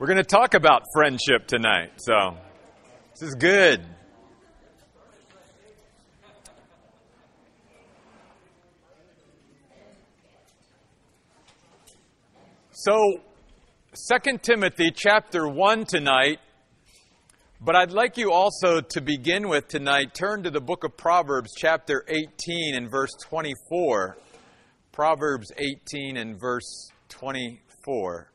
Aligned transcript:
We're 0.00 0.06
going 0.06 0.16
to 0.16 0.24
talk 0.24 0.54
about 0.54 0.84
friendship 0.94 1.46
tonight, 1.46 1.90
so 1.98 2.34
this 3.10 3.20
is 3.20 3.34
good. 3.34 3.84
So, 12.72 13.20
2 14.22 14.38
Timothy 14.38 14.90
chapter 14.90 15.46
1 15.46 15.84
tonight, 15.84 16.38
but 17.60 17.76
I'd 17.76 17.92
like 17.92 18.16
you 18.16 18.32
also 18.32 18.80
to 18.80 19.00
begin 19.02 19.50
with 19.50 19.68
tonight, 19.68 20.14
turn 20.14 20.44
to 20.44 20.50
the 20.50 20.62
book 20.62 20.82
of 20.82 20.96
Proverbs 20.96 21.52
chapter 21.54 22.06
18 22.08 22.74
and 22.74 22.90
verse 22.90 23.12
24. 23.28 24.16
Proverbs 24.92 25.52
18 25.58 26.16
and 26.16 26.40
verse 26.40 26.90
24. 27.10 28.30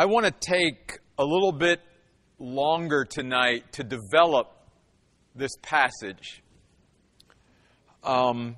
I 0.00 0.06
want 0.06 0.24
to 0.24 0.32
take 0.32 0.98
a 1.18 1.24
little 1.26 1.52
bit 1.52 1.78
longer 2.38 3.04
tonight 3.04 3.70
to 3.72 3.84
develop 3.84 4.50
this 5.34 5.50
passage. 5.60 6.42
Um, 8.02 8.56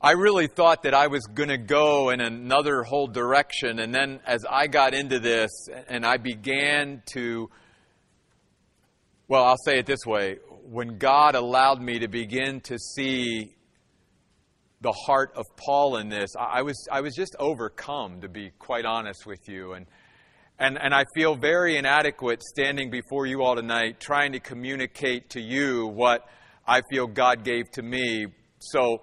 I 0.00 0.14
really 0.14 0.48
thought 0.48 0.82
that 0.82 0.94
I 0.94 1.06
was 1.06 1.22
going 1.32 1.50
to 1.50 1.58
go 1.58 2.10
in 2.10 2.20
another 2.20 2.82
whole 2.82 3.06
direction. 3.06 3.78
And 3.78 3.94
then 3.94 4.18
as 4.26 4.44
I 4.50 4.66
got 4.66 4.94
into 4.94 5.20
this 5.20 5.68
and 5.86 6.04
I 6.04 6.16
began 6.16 7.04
to, 7.12 7.48
well, 9.28 9.44
I'll 9.44 9.62
say 9.64 9.78
it 9.78 9.86
this 9.86 10.04
way 10.04 10.38
when 10.68 10.98
God 10.98 11.36
allowed 11.36 11.80
me 11.80 12.00
to 12.00 12.08
begin 12.08 12.62
to 12.62 12.80
see 12.80 13.54
the 14.80 14.90
heart 14.90 15.30
of 15.36 15.44
Paul 15.56 15.98
in 15.98 16.08
this, 16.08 16.30
I 16.36 16.62
was, 16.62 16.88
I 16.90 17.00
was 17.00 17.14
just 17.14 17.36
overcome, 17.38 18.22
to 18.22 18.28
be 18.28 18.50
quite 18.58 18.84
honest 18.84 19.24
with 19.24 19.48
you. 19.48 19.74
And 19.74 19.86
and, 20.58 20.78
and 20.80 20.94
I 20.94 21.04
feel 21.14 21.34
very 21.34 21.76
inadequate 21.76 22.42
standing 22.42 22.90
before 22.90 23.26
you 23.26 23.42
all 23.42 23.56
tonight 23.56 24.00
trying 24.00 24.32
to 24.32 24.40
communicate 24.40 25.30
to 25.30 25.40
you 25.40 25.86
what 25.86 26.26
I 26.66 26.80
feel 26.90 27.06
God 27.06 27.44
gave 27.44 27.70
to 27.72 27.82
me. 27.82 28.26
So 28.58 29.02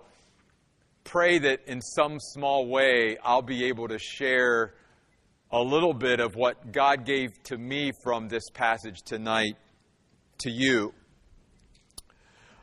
pray 1.03 1.37
that 1.39 1.59
in 1.67 1.81
some 1.81 2.17
small 2.19 2.67
way 2.67 3.17
I'll 3.23 3.43
be 3.43 3.65
able 3.65 3.87
to 3.89 3.99
share 3.99 4.73
a 5.51 5.61
little 5.61 5.93
bit 5.93 6.19
of 6.19 6.35
what 6.35 6.71
God 6.71 7.05
gave 7.05 7.31
to 7.43 7.57
me 7.57 7.91
from 8.03 8.27
this 8.27 8.49
passage 8.53 9.03
tonight 9.05 9.55
to 10.39 10.49
you. 10.49 10.93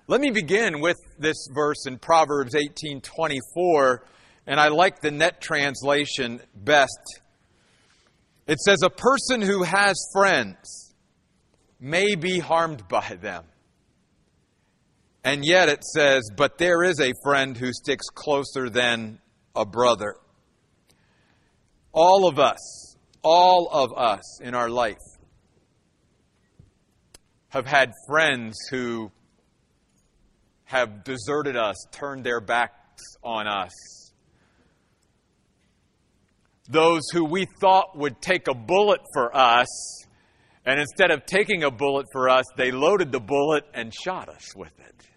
Let 0.08 0.20
me 0.20 0.32
begin 0.32 0.80
with 0.80 0.96
this 1.16 1.36
verse 1.54 1.86
in 1.86 1.98
Proverbs 1.98 2.56
18:24 2.56 4.00
and 4.48 4.58
I 4.58 4.66
like 4.66 5.00
the 5.00 5.12
net 5.12 5.40
translation 5.40 6.40
best 6.56 7.20
it 8.50 8.58
says, 8.58 8.82
A 8.82 8.90
person 8.90 9.40
who 9.40 9.62
has 9.62 9.96
friends 10.12 10.92
may 11.78 12.16
be 12.16 12.40
harmed 12.40 12.88
by 12.88 13.16
them. 13.22 13.44
And 15.22 15.44
yet 15.44 15.68
it 15.68 15.84
says, 15.84 16.28
But 16.36 16.58
there 16.58 16.82
is 16.82 16.98
a 16.98 17.12
friend 17.22 17.56
who 17.56 17.72
sticks 17.72 18.06
closer 18.12 18.68
than 18.68 19.20
a 19.54 19.64
brother. 19.64 20.16
All 21.92 22.26
of 22.26 22.40
us, 22.40 22.96
all 23.22 23.68
of 23.70 23.96
us 23.96 24.40
in 24.40 24.56
our 24.56 24.68
life 24.68 24.98
have 27.50 27.66
had 27.66 27.92
friends 28.08 28.56
who 28.68 29.12
have 30.64 31.04
deserted 31.04 31.54
us, 31.54 31.76
turned 31.92 32.24
their 32.24 32.40
backs 32.40 33.02
on 33.22 33.46
us 33.46 33.99
those 36.70 37.02
who 37.12 37.24
we 37.24 37.46
thought 37.60 37.96
would 37.96 38.20
take 38.22 38.48
a 38.48 38.54
bullet 38.54 39.00
for 39.12 39.36
us, 39.36 40.04
and 40.64 40.78
instead 40.78 41.10
of 41.10 41.26
taking 41.26 41.64
a 41.64 41.70
bullet 41.70 42.06
for 42.12 42.28
us, 42.28 42.44
they 42.56 42.70
loaded 42.70 43.10
the 43.12 43.20
bullet 43.20 43.64
and 43.74 43.92
shot 43.92 44.28
us 44.28 44.54
with 44.54 44.72
it. 44.78 45.08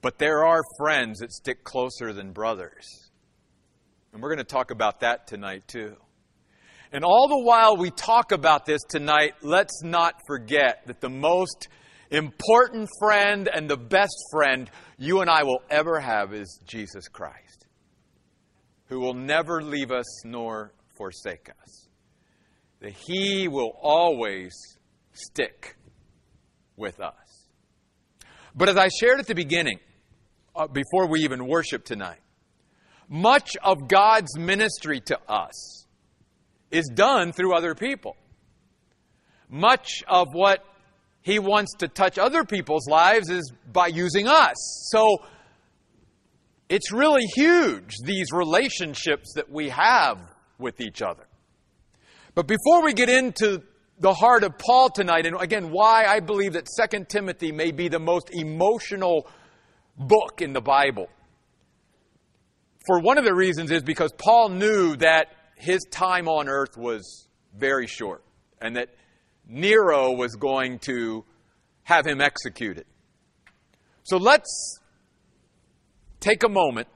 But 0.00 0.18
there 0.18 0.44
are 0.46 0.62
friends 0.78 1.20
that 1.20 1.32
stick 1.32 1.64
closer 1.64 2.12
than 2.12 2.32
brothers. 2.32 3.10
And 4.12 4.22
we're 4.22 4.28
going 4.28 4.38
to 4.38 4.44
talk 4.44 4.70
about 4.70 5.00
that 5.00 5.26
tonight, 5.26 5.66
too. 5.66 5.96
And 6.92 7.04
all 7.04 7.28
the 7.28 7.38
while 7.38 7.76
we 7.76 7.90
talk 7.90 8.32
about 8.32 8.64
this 8.64 8.80
tonight, 8.88 9.34
let's 9.42 9.82
not 9.82 10.14
forget 10.26 10.86
that 10.86 11.00
the 11.00 11.10
most 11.10 11.68
important 12.10 12.88
friend 12.98 13.48
and 13.52 13.68
the 13.68 13.76
best 13.76 14.16
friend 14.30 14.70
you 14.96 15.20
and 15.20 15.30
I 15.30 15.42
will 15.42 15.60
ever 15.70 16.00
have 16.00 16.32
is 16.32 16.60
Jesus 16.66 17.08
Christ, 17.08 17.66
who 18.86 19.00
will 19.00 19.14
never 19.14 19.62
leave 19.62 19.90
us 19.90 20.24
nor 20.24 20.72
forsake 20.96 21.50
us. 21.62 21.88
That 22.80 22.92
He 22.92 23.48
will 23.48 23.72
always 23.80 24.54
stick 25.12 25.76
with 26.76 27.00
us. 27.00 27.48
But 28.54 28.68
as 28.68 28.76
I 28.76 28.88
shared 28.88 29.20
at 29.20 29.26
the 29.26 29.34
beginning, 29.34 29.78
uh, 30.54 30.66
before 30.66 31.06
we 31.08 31.20
even 31.20 31.46
worship 31.46 31.84
tonight, 31.84 32.20
much 33.08 33.56
of 33.62 33.88
God's 33.88 34.36
ministry 34.38 35.00
to 35.06 35.18
us 35.28 35.86
is 36.70 36.90
done 36.94 37.32
through 37.32 37.54
other 37.54 37.74
people. 37.74 38.16
Much 39.48 40.02
of 40.06 40.28
what 40.32 40.62
he 41.22 41.38
wants 41.38 41.74
to 41.78 41.88
touch 41.88 42.18
other 42.18 42.44
people's 42.44 42.86
lives 42.88 43.28
is 43.28 43.52
by 43.72 43.88
using 43.88 44.26
us. 44.26 44.88
So 44.90 45.18
it's 46.68 46.92
really 46.92 47.24
huge, 47.34 47.96
these 48.04 48.32
relationships 48.32 49.32
that 49.34 49.50
we 49.50 49.70
have 49.70 50.20
with 50.58 50.80
each 50.80 51.02
other. 51.02 51.26
But 52.34 52.46
before 52.46 52.84
we 52.84 52.92
get 52.92 53.08
into 53.08 53.62
the 53.98 54.14
heart 54.14 54.44
of 54.44 54.58
Paul 54.58 54.90
tonight, 54.90 55.26
and 55.26 55.36
again, 55.40 55.70
why 55.70 56.04
I 56.06 56.20
believe 56.20 56.52
that 56.52 56.68
2 56.90 57.04
Timothy 57.08 57.52
may 57.52 57.72
be 57.72 57.88
the 57.88 57.98
most 57.98 58.30
emotional 58.32 59.26
book 59.96 60.40
in 60.40 60.52
the 60.52 60.60
Bible. 60.60 61.08
For 62.86 63.00
one 63.00 63.18
of 63.18 63.24
the 63.24 63.34
reasons 63.34 63.70
is 63.70 63.82
because 63.82 64.12
Paul 64.16 64.50
knew 64.50 64.96
that 64.96 65.32
his 65.56 65.80
time 65.90 66.28
on 66.28 66.48
earth 66.48 66.76
was 66.76 67.28
very 67.56 67.86
short 67.86 68.22
and 68.60 68.76
that 68.76 68.88
Nero 69.48 70.12
was 70.12 70.36
going 70.36 70.78
to 70.80 71.24
have 71.84 72.06
him 72.06 72.20
executed. 72.20 72.84
So 74.04 74.18
let's 74.18 74.78
take 76.20 76.42
a 76.42 76.48
moment 76.48 76.88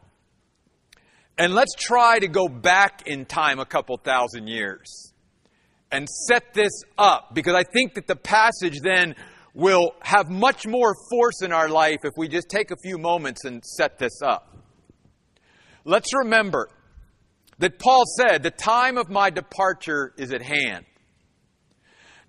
and 1.39 1.55
let's 1.55 1.75
try 1.75 2.19
to 2.19 2.29
go 2.29 2.49
back 2.49 3.07
in 3.07 3.25
time 3.25 3.59
a 3.59 3.65
couple 3.65 3.97
thousand 3.97 4.49
years 4.49 5.13
and 5.91 6.09
set 6.09 6.53
this 6.53 6.73
up 6.99 7.35
because 7.35 7.55
I 7.55 7.65
think 7.65 7.95
that 7.95 8.07
the 8.07 8.17
passage 8.17 8.81
then 8.81 9.15
will 9.55 9.95
have 10.01 10.31
much 10.31 10.67
more 10.67 10.95
force 11.11 11.43
in 11.43 11.53
our 11.53 11.69
life 11.69 11.99
if 12.05 12.13
we 12.17 12.29
just 12.29 12.49
take 12.49 12.71
a 12.71 12.77
few 12.83 12.99
moments 12.99 13.45
and 13.45 13.65
set 13.65 13.99
this 13.99 14.21
up. 14.23 14.57
Let's 15.85 16.15
remember 16.15 16.69
that 17.59 17.79
Paul 17.79 18.05
said, 18.19 18.43
The 18.43 18.51
time 18.51 18.97
of 18.97 19.11
my 19.11 19.31
departure 19.31 20.13
is 20.17 20.33
at 20.33 20.43
hand. 20.43 20.85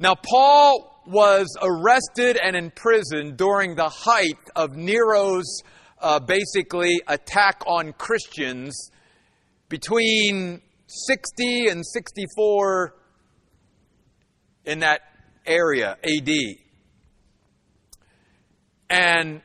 Now, 0.04 0.16
Paul 0.16 1.02
was 1.08 1.48
arrested 1.62 2.36
and 2.36 2.58
imprisoned 2.58 3.38
during 3.38 3.76
the 3.76 3.88
height 3.88 4.38
of 4.54 4.76
Nero's 4.76 5.62
uh, 6.02 6.20
basically 6.20 7.02
attack 7.08 7.64
on 7.66 7.94
Christians 7.94 8.92
between 9.70 10.62
60 10.88 11.70
and 11.70 11.86
64 11.88 12.96
in 14.66 14.80
that 14.80 15.00
area, 15.46 15.98
AD. 16.04 16.30
And 18.90 19.42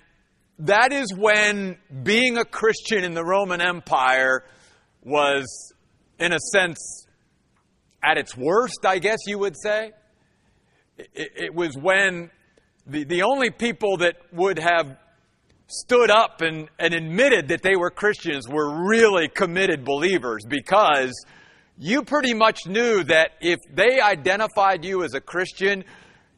that 0.59 0.93
is 0.93 1.15
when 1.17 1.79
being 2.03 2.37
a 2.37 2.45
Christian 2.45 3.05
in 3.05 3.15
the 3.15 3.25
Roman 3.25 3.61
Empire 3.61 4.43
was, 5.05 5.73
in 6.19 6.33
a 6.33 6.41
sense, 6.51 7.07
at 8.03 8.19
its 8.19 8.37
worst, 8.37 8.85
I 8.85 8.99
guess 8.99 9.19
you 9.25 9.39
would 9.39 9.55
say 9.57 9.93
it, 10.99 11.33
it 11.37 11.55
was 11.55 11.77
when 11.77 12.31
the, 12.87 13.05
the 13.05 13.23
only 13.23 13.51
people 13.51 13.99
that 13.99 14.17
would 14.33 14.59
have 14.59 14.97
stood 15.69 16.11
up 16.11 16.41
and, 16.41 16.69
and 16.79 16.95
admitted 16.95 17.49
that 17.49 17.63
they 17.63 17.77
were 17.77 17.91
Christians 17.91 18.49
were 18.49 18.89
really 18.89 19.29
committed 19.29 19.85
believers 19.85 20.45
because 20.49 21.13
you 21.77 22.03
pretty 22.03 22.35
much 22.35 22.67
knew 22.67 23.05
that 23.05 23.33
if 23.41 23.59
they 23.73 24.01
identified 24.01 24.85
you 24.85 25.05
as 25.05 25.15
a 25.15 25.21
Christian, 25.21 25.85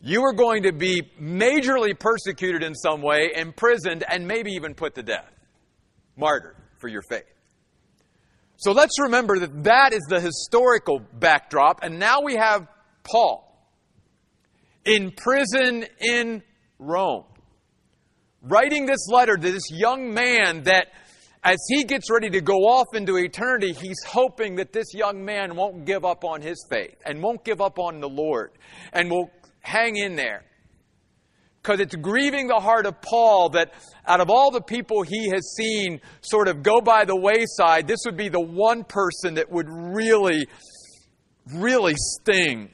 you 0.03 0.23
were 0.23 0.33
going 0.33 0.65
to 0.65 0.73
be 0.73 1.03
majorly 1.21 1.99
persecuted 1.99 2.63
in 2.63 2.75
some 2.75 3.03
way, 3.03 3.31
imprisoned, 3.37 4.05
and 4.09 4.27
maybe 4.27 4.53
even 4.53 4.75
put 4.75 4.95
to 4.97 5.03
death, 5.03 5.31
martyred 6.17 6.57
for 6.79 6.89
your 6.89 7.03
faith. 7.03 7.25
So 8.57 8.73
let's 8.73 9.01
remember 9.01 9.39
that 9.39 9.65
that 9.65 9.93
is 9.93 10.03
the 10.09 10.21
historical 10.21 11.01
backdrop, 11.15 11.83
and 11.83 11.99
now 11.99 12.21
we 12.23 12.37
have 12.37 12.67
Paul. 13.05 13.50
In 14.85 15.13
prison 15.13 15.87
in 16.01 16.43
Rome, 16.79 17.25
writing 18.43 18.87
this 18.87 19.09
letter 19.09 19.37
to 19.37 19.53
this 19.53 19.71
young 19.71 20.13
man 20.13 20.63
that 20.65 20.89
as 21.43 21.59
he 21.69 21.85
gets 21.85 22.11
ready 22.11 22.29
to 22.31 22.41
go 22.41 22.67
off 22.67 22.89
into 22.95 23.17
eternity, 23.17 23.73
he's 23.73 24.03
hoping 24.07 24.57
that 24.57 24.73
this 24.73 24.93
young 24.93 25.25
man 25.25 25.57
won't 25.57 25.87
give 25.87 26.05
up 26.05 26.25
on 26.25 26.43
his 26.43 26.67
faith 26.71 26.97
and 27.05 27.23
won't 27.23 27.45
give 27.45 27.61
up 27.61 27.79
on 27.79 28.01
the 28.01 28.09
Lord 28.09 28.53
and 28.93 29.11
will 29.11 29.31
hang 29.61 29.97
in 29.97 30.17
there. 30.17 30.45
Because 31.63 31.81
it's 31.81 31.95
grieving 31.95 32.47
the 32.49 32.59
heart 32.59 32.87
of 32.87 33.01
Paul 33.03 33.51
that 33.51 33.73
out 34.07 34.21
of 34.21 34.31
all 34.31 34.51
the 34.51 34.63
people 34.63 35.03
he 35.03 35.29
has 35.31 35.55
seen 35.57 36.01
sort 36.23 36.49
of 36.49 36.63
go 36.63 36.81
by 36.81 37.05
the 37.05 37.17
wayside, 37.17 37.87
this 37.87 38.01
would 38.07 38.17
be 38.17 38.29
the 38.29 38.41
one 38.41 38.85
person 38.85 39.35
that 39.35 39.51
would 39.51 39.69
really, 39.69 40.47
really 41.55 41.95
sting 41.97 42.71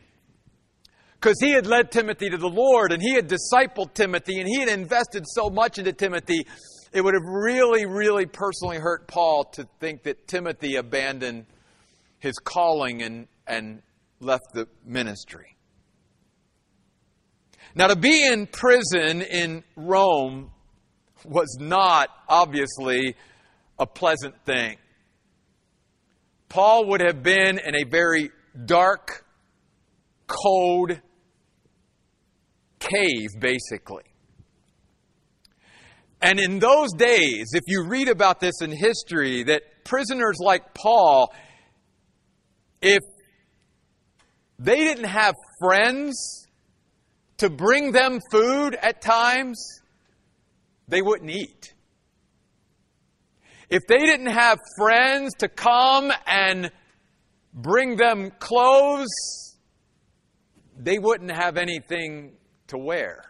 because 1.20 1.36
he 1.40 1.52
had 1.52 1.66
led 1.66 1.90
Timothy 1.90 2.30
to 2.30 2.36
the 2.36 2.48
Lord 2.48 2.92
and 2.92 3.02
he 3.02 3.14
had 3.14 3.28
discipled 3.28 3.94
Timothy 3.94 4.38
and 4.38 4.48
he 4.48 4.60
had 4.60 4.68
invested 4.68 5.24
so 5.26 5.50
much 5.50 5.78
into 5.78 5.92
Timothy, 5.92 6.46
it 6.92 7.00
would 7.00 7.14
have 7.14 7.24
really, 7.24 7.86
really 7.86 8.26
personally 8.26 8.78
hurt 8.78 9.08
Paul 9.08 9.44
to 9.54 9.66
think 9.80 10.04
that 10.04 10.28
Timothy 10.28 10.76
abandoned 10.76 11.46
his 12.18 12.34
calling 12.38 13.02
and, 13.02 13.28
and 13.46 13.82
left 14.20 14.52
the 14.52 14.68
ministry. 14.84 15.56
Now, 17.74 17.88
to 17.88 17.96
be 17.96 18.26
in 18.26 18.46
prison 18.46 19.20
in 19.20 19.62
Rome 19.74 20.50
was 21.24 21.58
not, 21.60 22.08
obviously, 22.28 23.16
a 23.78 23.86
pleasant 23.86 24.34
thing. 24.44 24.78
Paul 26.48 26.86
would 26.86 27.00
have 27.00 27.22
been 27.22 27.58
in 27.58 27.74
a 27.74 27.84
very 27.84 28.30
dark, 28.64 29.26
cold, 30.26 30.98
cave, 32.78 33.28
basically. 33.38 34.04
And 36.20 36.40
in 36.40 36.58
those 36.58 36.92
days, 36.92 37.50
if 37.52 37.62
you 37.66 37.86
read 37.86 38.08
about 38.08 38.40
this 38.40 38.62
in 38.62 38.72
history, 38.72 39.44
that 39.44 39.62
prisoners 39.84 40.36
like 40.40 40.74
Paul, 40.74 41.32
if 42.80 43.02
they 44.58 44.78
didn't 44.78 45.04
have 45.04 45.34
friends 45.60 46.46
to 47.38 47.50
bring 47.50 47.92
them 47.92 48.18
food 48.30 48.74
at 48.80 49.02
times, 49.02 49.80
they 50.88 51.02
wouldn't 51.02 51.30
eat. 51.30 51.74
If 53.68 53.82
they 53.88 53.98
didn't 53.98 54.32
have 54.32 54.58
friends 54.78 55.34
to 55.38 55.48
come 55.48 56.12
and 56.26 56.70
bring 57.52 57.96
them 57.96 58.30
clothes, 58.38 59.56
they 60.78 60.98
wouldn't 60.98 61.32
have 61.32 61.56
anything 61.56 62.36
to 62.68 62.78
wear. 62.78 63.24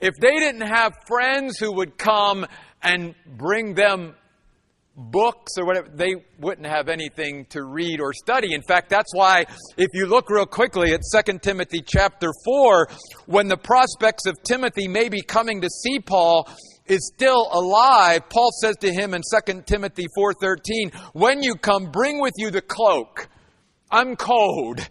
If 0.00 0.14
they 0.20 0.32
didn't 0.32 0.68
have 0.68 0.94
friends 1.06 1.58
who 1.58 1.72
would 1.74 1.96
come 1.96 2.46
and 2.82 3.14
bring 3.36 3.74
them 3.74 4.14
books 4.96 5.52
or 5.58 5.64
whatever, 5.64 5.88
they 5.94 6.16
wouldn't 6.38 6.66
have 6.66 6.88
anything 6.88 7.46
to 7.46 7.62
read 7.62 8.00
or 8.00 8.12
study. 8.12 8.52
In 8.52 8.62
fact, 8.62 8.90
that's 8.90 9.14
why 9.14 9.46
if 9.76 9.88
you 9.94 10.06
look 10.06 10.28
real 10.28 10.46
quickly 10.46 10.92
at 10.92 11.00
2 11.24 11.38
Timothy 11.38 11.82
chapter 11.86 12.30
4, 12.44 12.88
when 13.26 13.48
the 13.48 13.56
prospects 13.56 14.26
of 14.26 14.42
Timothy 14.42 14.88
maybe 14.88 15.22
coming 15.22 15.60
to 15.60 15.68
see 15.68 15.98
Paul 15.98 16.48
is 16.86 17.10
still 17.14 17.48
alive, 17.52 18.28
Paul 18.28 18.50
says 18.60 18.76
to 18.80 18.92
him 18.92 19.14
in 19.14 19.22
2 19.22 19.66
Timothy 19.66 20.06
4:13, 20.14 20.90
"When 21.12 21.42
you 21.42 21.54
come, 21.54 21.90
bring 21.90 22.20
with 22.20 22.34
you 22.36 22.50
the 22.50 22.60
cloak. 22.60 23.28
I'm 23.90 24.16
cold." 24.16 24.88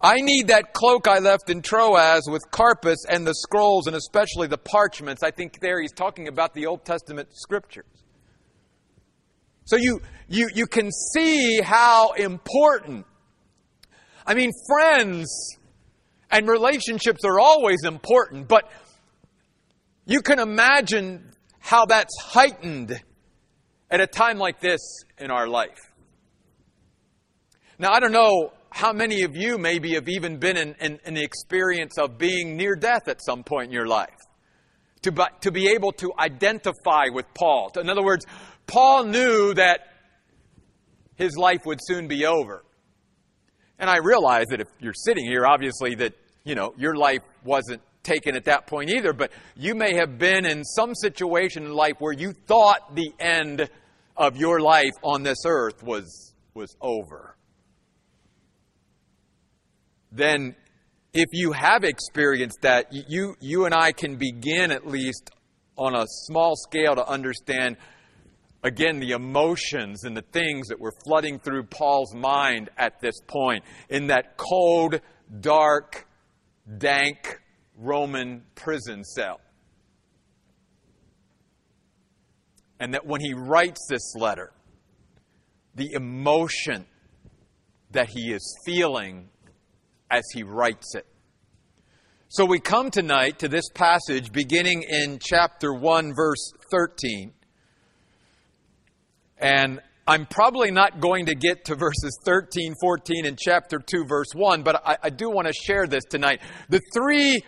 I 0.00 0.16
need 0.20 0.48
that 0.48 0.74
cloak 0.74 1.08
I 1.08 1.18
left 1.18 1.50
in 1.50 1.60
Troas 1.60 2.22
with 2.28 2.48
Carpus 2.52 3.04
and 3.08 3.26
the 3.26 3.34
scrolls 3.34 3.88
and 3.88 3.96
especially 3.96 4.46
the 4.46 4.58
parchments. 4.58 5.24
I 5.24 5.32
think 5.32 5.58
there 5.60 5.80
he's 5.80 5.92
talking 5.92 6.28
about 6.28 6.54
the 6.54 6.66
Old 6.66 6.84
Testament 6.84 7.30
scriptures. 7.32 7.84
So 9.64 9.76
you, 9.76 10.00
you, 10.28 10.48
you 10.54 10.66
can 10.66 10.90
see 10.92 11.60
how 11.60 12.12
important. 12.12 13.06
I 14.24 14.34
mean, 14.34 14.52
friends 14.68 15.56
and 16.30 16.48
relationships 16.48 17.24
are 17.24 17.40
always 17.40 17.84
important, 17.84 18.46
but 18.46 18.70
you 20.06 20.22
can 20.22 20.38
imagine 20.38 21.32
how 21.58 21.86
that's 21.86 22.14
heightened 22.20 22.98
at 23.90 24.00
a 24.00 24.06
time 24.06 24.38
like 24.38 24.60
this 24.60 24.80
in 25.18 25.30
our 25.32 25.48
life. 25.48 25.92
Now, 27.78 27.92
I 27.92 28.00
don't 28.00 28.12
know 28.12 28.52
how 28.70 28.92
many 28.92 29.22
of 29.22 29.36
you 29.36 29.58
maybe 29.58 29.94
have 29.94 30.08
even 30.08 30.38
been 30.38 30.56
in, 30.56 30.74
in, 30.80 31.00
in, 31.04 31.14
the 31.14 31.22
experience 31.22 31.98
of 31.98 32.18
being 32.18 32.56
near 32.56 32.74
death 32.74 33.08
at 33.08 33.22
some 33.22 33.42
point 33.42 33.68
in 33.68 33.72
your 33.72 33.86
life? 33.86 34.14
To, 35.02 35.12
to 35.42 35.50
be 35.50 35.68
able 35.68 35.92
to 35.92 36.12
identify 36.18 37.06
with 37.12 37.26
Paul. 37.34 37.70
In 37.76 37.88
other 37.88 38.02
words, 38.02 38.26
Paul 38.66 39.04
knew 39.04 39.54
that 39.54 39.80
his 41.14 41.36
life 41.36 41.64
would 41.66 41.78
soon 41.80 42.08
be 42.08 42.26
over. 42.26 42.64
And 43.78 43.88
I 43.88 43.98
realize 43.98 44.46
that 44.50 44.60
if 44.60 44.68
you're 44.80 44.92
sitting 44.94 45.24
here, 45.24 45.46
obviously, 45.46 45.94
that, 45.96 46.14
you 46.44 46.54
know, 46.54 46.74
your 46.76 46.96
life 46.96 47.22
wasn't 47.44 47.80
taken 48.02 48.34
at 48.34 48.44
that 48.44 48.66
point 48.66 48.90
either, 48.90 49.12
but 49.12 49.30
you 49.56 49.74
may 49.74 49.94
have 49.94 50.18
been 50.18 50.44
in 50.44 50.64
some 50.64 50.94
situation 50.94 51.64
in 51.64 51.72
life 51.72 51.94
where 52.00 52.12
you 52.12 52.32
thought 52.32 52.94
the 52.94 53.12
end 53.20 53.68
of 54.16 54.36
your 54.36 54.60
life 54.60 54.94
on 55.02 55.22
this 55.22 55.38
earth 55.46 55.82
was, 55.82 56.34
was 56.54 56.76
over 56.80 57.37
then 60.10 60.56
if 61.12 61.28
you 61.32 61.52
have 61.52 61.84
experienced 61.84 62.62
that, 62.62 62.88
you, 62.92 63.34
you 63.40 63.64
and 63.64 63.74
I 63.74 63.92
can 63.92 64.16
begin 64.16 64.70
at 64.70 64.86
least 64.86 65.30
on 65.76 65.94
a 65.94 66.04
small 66.06 66.54
scale 66.56 66.94
to 66.96 67.06
understand, 67.06 67.76
again, 68.62 69.00
the 69.00 69.12
emotions 69.12 70.04
and 70.04 70.16
the 70.16 70.24
things 70.32 70.68
that 70.68 70.80
were 70.80 70.92
flooding 71.04 71.38
through 71.38 71.64
Paul's 71.64 72.14
mind 72.14 72.70
at 72.76 73.00
this 73.00 73.20
point 73.26 73.64
in 73.88 74.08
that 74.08 74.36
cold, 74.36 75.00
dark, 75.40 76.06
dank 76.78 77.40
Roman 77.76 78.42
prison 78.54 79.04
cell. 79.04 79.40
And 82.80 82.94
that 82.94 83.06
when 83.06 83.20
he 83.20 83.34
writes 83.34 83.86
this 83.88 84.14
letter, 84.16 84.52
the 85.74 85.92
emotion 85.92 86.86
that 87.90 88.08
he 88.10 88.32
is 88.32 88.56
feeling 88.64 89.28
as 90.10 90.24
he 90.32 90.42
writes 90.42 90.94
it. 90.94 91.06
So 92.28 92.44
we 92.44 92.60
come 92.60 92.90
tonight 92.90 93.38
to 93.38 93.48
this 93.48 93.70
passage 93.70 94.32
beginning 94.32 94.82
in 94.82 95.18
chapter 95.18 95.72
1, 95.72 96.14
verse 96.14 96.52
13. 96.70 97.32
And 99.38 99.80
I'm 100.06 100.26
probably 100.26 100.70
not 100.70 101.00
going 101.00 101.26
to 101.26 101.34
get 101.34 101.66
to 101.66 101.74
verses 101.74 102.18
13, 102.24 102.74
14, 102.80 103.26
and 103.26 103.38
chapter 103.38 103.78
2, 103.78 104.04
verse 104.06 104.34
1, 104.34 104.62
but 104.62 104.82
I, 104.86 104.96
I 105.04 105.10
do 105.10 105.30
want 105.30 105.48
to 105.48 105.54
share 105.54 105.86
this 105.86 106.04
tonight. 106.04 106.40
The 106.68 106.80
three 106.92 107.42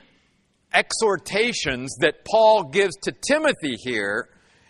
exhortations 0.72 1.96
that 2.00 2.24
Paul 2.24 2.64
gives 2.64 2.96
to 3.02 3.12
Timothy 3.12 3.76
here 3.76 4.28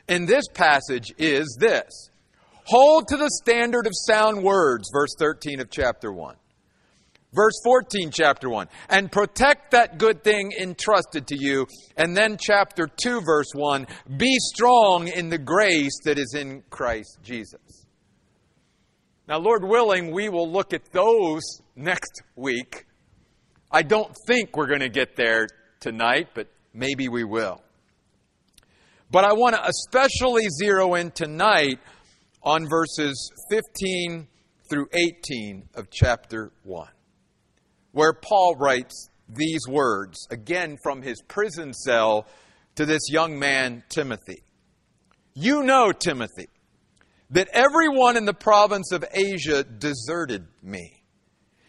in 0.09 0.27
this 0.27 0.47
passage 0.55 1.13
is 1.19 1.57
this 1.61 2.11
Hold 2.65 3.09
to 3.09 3.17
the 3.17 3.31
standard 3.43 3.87
of 3.87 3.93
sound 3.95 4.43
words, 4.43 4.91
verse 4.93 5.15
13 5.19 5.61
of 5.61 5.71
chapter 5.71 6.13
1. 6.13 6.37
Verse 7.33 7.61
14, 7.63 8.11
chapter 8.11 8.49
1. 8.49 8.69
And 8.89 9.11
protect 9.11 9.71
that 9.71 9.99
good 9.99 10.25
thing 10.25 10.53
entrusted 10.61 11.29
to 11.29 11.37
you. 11.39 11.67
And 11.97 12.17
then 12.17 12.37
chapter 12.41 12.89
2, 12.89 13.21
verse 13.21 13.53
1. 13.55 13.87
Be 14.17 14.37
strong 14.39 15.07
in 15.07 15.29
the 15.29 15.39
grace 15.39 15.97
that 16.05 16.19
is 16.19 16.35
in 16.35 16.63
Christ 16.71 17.19
Jesus. 17.23 17.87
Now, 19.29 19.39
Lord 19.39 19.63
willing, 19.63 20.13
we 20.13 20.29
will 20.29 20.51
look 20.51 20.73
at 20.73 20.91
those 20.91 21.43
next 21.77 22.23
week. 22.35 22.87
I 23.71 23.83
don't 23.83 24.13
think 24.27 24.57
we're 24.57 24.67
going 24.67 24.81
to 24.81 24.89
get 24.89 25.15
there 25.15 25.47
tonight, 25.79 26.31
but 26.35 26.49
maybe 26.75 27.09
we 27.09 27.23
will. 27.23 27.63
But 29.13 29.25
I 29.25 29.35
want 29.35 29.55
to 29.55 29.65
especially 29.65 30.49
zero 30.61 30.95
in 30.95 31.13
tonight 31.13 31.79
on 32.43 32.69
verses 32.69 33.31
15 33.51 34.27
through 34.69 34.89
18 34.93 35.69
of 35.77 35.91
chapter 35.91 36.51
1 36.65 36.89
where 37.93 38.13
Paul 38.13 38.57
writes 38.57 39.09
these 39.29 39.67
words, 39.69 40.27
again 40.31 40.77
from 40.83 41.03
his 41.03 41.23
prison 41.29 41.73
cell 41.73 42.27
to 42.77 42.87
this 42.87 43.11
young 43.11 43.39
man, 43.39 43.83
Timothy. 43.89 44.43
You 45.35 45.63
know, 45.63 45.93
Timothy, 45.93 46.49
that 47.31 47.49
everyone 47.53 48.17
in 48.17 48.25
the 48.25 48.35
province 48.35 48.93
of 48.93 49.05
Asia 49.13 49.63
deserted 49.63 50.47
me, 50.63 51.03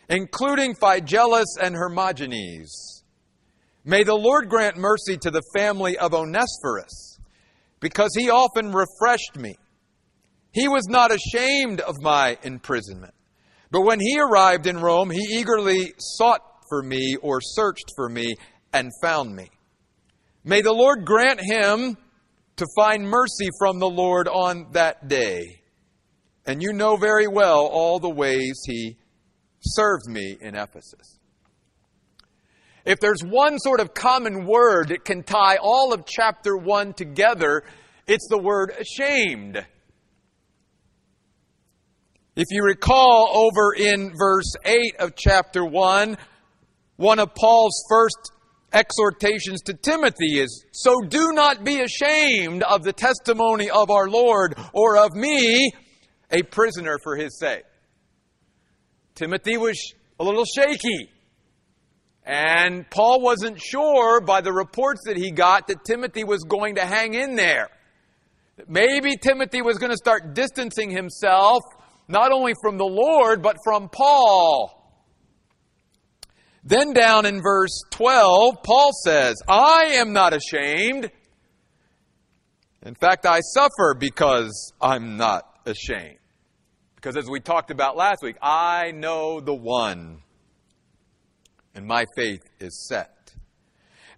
including 0.09 0.75
Phygellus 0.75 1.57
and 1.61 1.75
Hermogenes. 1.75 3.03
May 3.83 4.03
the 4.03 4.15
Lord 4.15 4.49
grant 4.49 4.77
mercy 4.77 5.17
to 5.17 5.31
the 5.31 5.43
family 5.55 5.97
of 5.97 6.13
Onesiphorus, 6.13 7.19
because 7.79 8.11
he 8.15 8.29
often 8.29 8.71
refreshed 8.71 9.37
me. 9.37 9.55
He 10.51 10.67
was 10.67 10.87
not 10.87 11.11
ashamed 11.11 11.81
of 11.81 11.95
my 12.01 12.37
imprisonment 12.43 13.13
but 13.71 13.81
when 13.81 13.99
he 13.99 14.19
arrived 14.19 14.67
in 14.67 14.77
Rome, 14.77 15.09
he 15.09 15.39
eagerly 15.39 15.93
sought 15.97 16.41
for 16.69 16.83
me 16.83 17.15
or 17.21 17.39
searched 17.41 17.91
for 17.95 18.09
me 18.09 18.35
and 18.73 18.91
found 19.01 19.35
me. 19.35 19.49
May 20.43 20.61
the 20.61 20.73
Lord 20.73 21.05
grant 21.05 21.39
him 21.41 21.97
to 22.57 22.65
find 22.75 23.07
mercy 23.07 23.49
from 23.59 23.79
the 23.79 23.89
Lord 23.89 24.27
on 24.27 24.67
that 24.73 25.07
day. 25.07 25.61
And 26.45 26.61
you 26.61 26.73
know 26.73 26.95
very 26.95 27.27
well 27.27 27.65
all 27.65 27.99
the 27.99 28.09
ways 28.09 28.59
he 28.65 28.97
served 29.61 30.07
me 30.07 30.37
in 30.41 30.55
Ephesus. 30.55 31.19
If 32.83 32.99
there's 32.99 33.23
one 33.23 33.59
sort 33.59 33.79
of 33.79 33.93
common 33.93 34.45
word 34.45 34.89
that 34.89 35.05
can 35.05 35.23
tie 35.23 35.57
all 35.61 35.93
of 35.93 36.05
chapter 36.05 36.57
1 36.57 36.93
together, 36.93 37.63
it's 38.07 38.27
the 38.27 38.39
word 38.39 38.73
ashamed. 38.79 39.63
If 42.33 42.47
you 42.50 42.63
recall 42.63 43.29
over 43.33 43.73
in 43.73 44.13
verse 44.17 44.53
8 44.63 44.95
of 45.00 45.15
chapter 45.17 45.65
1, 45.65 46.17
one 46.95 47.19
of 47.19 47.35
Paul's 47.35 47.83
first 47.89 48.31
exhortations 48.71 49.61
to 49.63 49.73
Timothy 49.73 50.39
is 50.39 50.65
So 50.71 51.01
do 51.01 51.33
not 51.33 51.65
be 51.65 51.81
ashamed 51.81 52.63
of 52.63 52.83
the 52.83 52.93
testimony 52.93 53.69
of 53.69 53.91
our 53.91 54.07
Lord 54.07 54.55
or 54.71 54.95
of 54.95 55.13
me, 55.13 55.73
a 56.31 56.41
prisoner 56.43 56.97
for 57.03 57.17
his 57.17 57.38
sake. 57.38 57.63
Timothy 59.13 59.57
was 59.57 59.93
a 60.17 60.23
little 60.23 60.45
shaky. 60.45 61.09
And 62.23 62.89
Paul 62.89 63.19
wasn't 63.19 63.59
sure 63.59 64.21
by 64.21 64.39
the 64.39 64.53
reports 64.53 65.01
that 65.05 65.17
he 65.17 65.31
got 65.31 65.67
that 65.67 65.83
Timothy 65.83 66.23
was 66.23 66.45
going 66.47 66.75
to 66.75 66.85
hang 66.85 67.13
in 67.13 67.35
there. 67.35 67.67
Maybe 68.69 69.17
Timothy 69.17 69.61
was 69.61 69.79
going 69.79 69.91
to 69.91 69.97
start 69.97 70.33
distancing 70.33 70.91
himself 70.91 71.61
not 72.11 72.31
only 72.31 72.53
from 72.61 72.77
the 72.77 72.85
Lord, 72.85 73.41
but 73.41 73.57
from 73.63 73.89
Paul. 73.89 74.77
Then 76.63 76.93
down 76.93 77.25
in 77.25 77.41
verse 77.41 77.81
12, 77.91 78.61
Paul 78.63 78.91
says, 79.03 79.37
I 79.47 79.93
am 79.95 80.13
not 80.13 80.33
ashamed. 80.33 81.09
In 82.83 82.95
fact, 82.95 83.25
I 83.25 83.39
suffer 83.39 83.95
because 83.97 84.73
I'm 84.81 85.17
not 85.17 85.43
ashamed. 85.65 86.17
Because 86.95 87.17
as 87.17 87.27
we 87.27 87.39
talked 87.39 87.71
about 87.71 87.97
last 87.97 88.21
week, 88.21 88.37
I 88.41 88.91
know 88.91 89.39
the 89.39 89.55
one, 89.55 90.21
and 91.73 91.87
my 91.87 92.05
faith 92.15 92.41
is 92.59 92.87
set. 92.87 93.33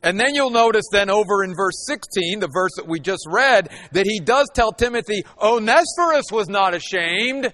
And 0.01 0.19
then 0.19 0.35
you'll 0.35 0.49
notice 0.49 0.83
then 0.91 1.09
over 1.09 1.45
in 1.45 1.55
verse 1.55 1.85
16, 1.87 2.41
the 2.41 2.49
verse 2.53 2.71
that 2.75 2.87
we 2.87 2.99
just 2.99 3.25
read, 3.29 3.69
that 3.93 4.05
he 4.05 4.19
does 4.19 4.49
tell 4.53 4.73
Timothy, 4.73 5.23
Onesiphorus 5.41 6.25
was 6.29 6.49
not 6.49 6.73
ashamed. 6.73 7.53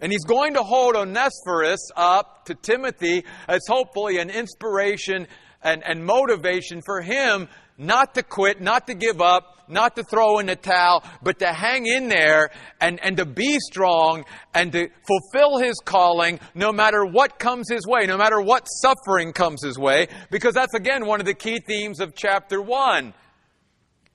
And 0.00 0.12
he's 0.12 0.24
going 0.24 0.54
to 0.54 0.62
hold 0.62 0.96
Onesiphorus 0.96 1.90
up 1.96 2.46
to 2.46 2.54
Timothy 2.54 3.24
as 3.48 3.62
hopefully 3.68 4.18
an 4.18 4.30
inspiration 4.30 5.26
and, 5.62 5.82
and 5.84 6.04
motivation 6.04 6.82
for 6.84 7.00
him 7.00 7.48
not 7.76 8.14
to 8.14 8.22
quit, 8.22 8.60
not 8.60 8.86
to 8.86 8.94
give 8.94 9.20
up, 9.20 9.54
not 9.68 9.96
to 9.96 10.04
throw 10.04 10.38
in 10.38 10.46
the 10.46 10.56
towel, 10.56 11.02
but 11.22 11.38
to 11.38 11.46
hang 11.46 11.86
in 11.86 12.08
there 12.08 12.50
and, 12.80 13.00
and 13.02 13.16
to 13.16 13.24
be 13.24 13.58
strong 13.60 14.24
and 14.52 14.72
to 14.72 14.88
fulfill 15.06 15.58
his 15.58 15.74
calling 15.84 16.38
no 16.54 16.72
matter 16.72 17.04
what 17.04 17.38
comes 17.38 17.68
his 17.70 17.86
way, 17.86 18.06
no 18.06 18.16
matter 18.16 18.40
what 18.40 18.64
suffering 18.64 19.32
comes 19.32 19.64
his 19.64 19.78
way, 19.78 20.06
because 20.30 20.54
that's 20.54 20.74
again 20.74 21.06
one 21.06 21.20
of 21.20 21.26
the 21.26 21.34
key 21.34 21.58
themes 21.66 22.00
of 22.00 22.14
chapter 22.14 22.60
1. 22.60 23.14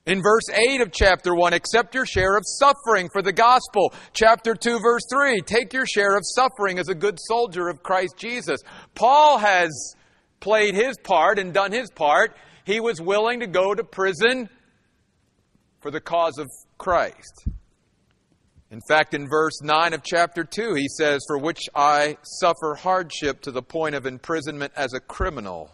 In 0.09 0.23
verse 0.23 0.49
8 0.51 0.81
of 0.81 0.91
chapter 0.91 1.35
1, 1.35 1.53
accept 1.53 1.93
your 1.93 2.07
share 2.07 2.35
of 2.35 2.41
suffering 2.43 3.09
for 3.13 3.21
the 3.21 3.31
gospel. 3.31 3.93
Chapter 4.11 4.55
2, 4.55 4.79
verse 4.79 5.03
3, 5.07 5.41
take 5.41 5.71
your 5.71 5.85
share 5.85 6.17
of 6.17 6.23
suffering 6.25 6.79
as 6.79 6.89
a 6.89 6.95
good 6.95 7.19
soldier 7.19 7.69
of 7.69 7.83
Christ 7.83 8.15
Jesus. 8.17 8.59
Paul 8.95 9.37
has 9.37 9.69
played 10.39 10.73
his 10.73 10.97
part 11.03 11.37
and 11.37 11.53
done 11.53 11.71
his 11.71 11.91
part. 11.91 12.35
He 12.65 12.79
was 12.79 12.99
willing 12.99 13.41
to 13.41 13.45
go 13.45 13.75
to 13.75 13.83
prison 13.83 14.49
for 15.79 15.91
the 15.91 16.01
cause 16.01 16.39
of 16.39 16.49
Christ. 16.79 17.47
In 18.71 18.81
fact, 18.89 19.13
in 19.13 19.29
verse 19.29 19.61
9 19.61 19.93
of 19.93 20.01
chapter 20.01 20.43
2, 20.43 20.73
he 20.73 20.87
says, 20.87 21.21
For 21.27 21.37
which 21.37 21.69
I 21.75 22.17
suffer 22.23 22.73
hardship 22.73 23.41
to 23.41 23.51
the 23.51 23.61
point 23.61 23.93
of 23.93 24.07
imprisonment 24.07 24.73
as 24.75 24.95
a 24.95 24.99
criminal. 24.99 25.69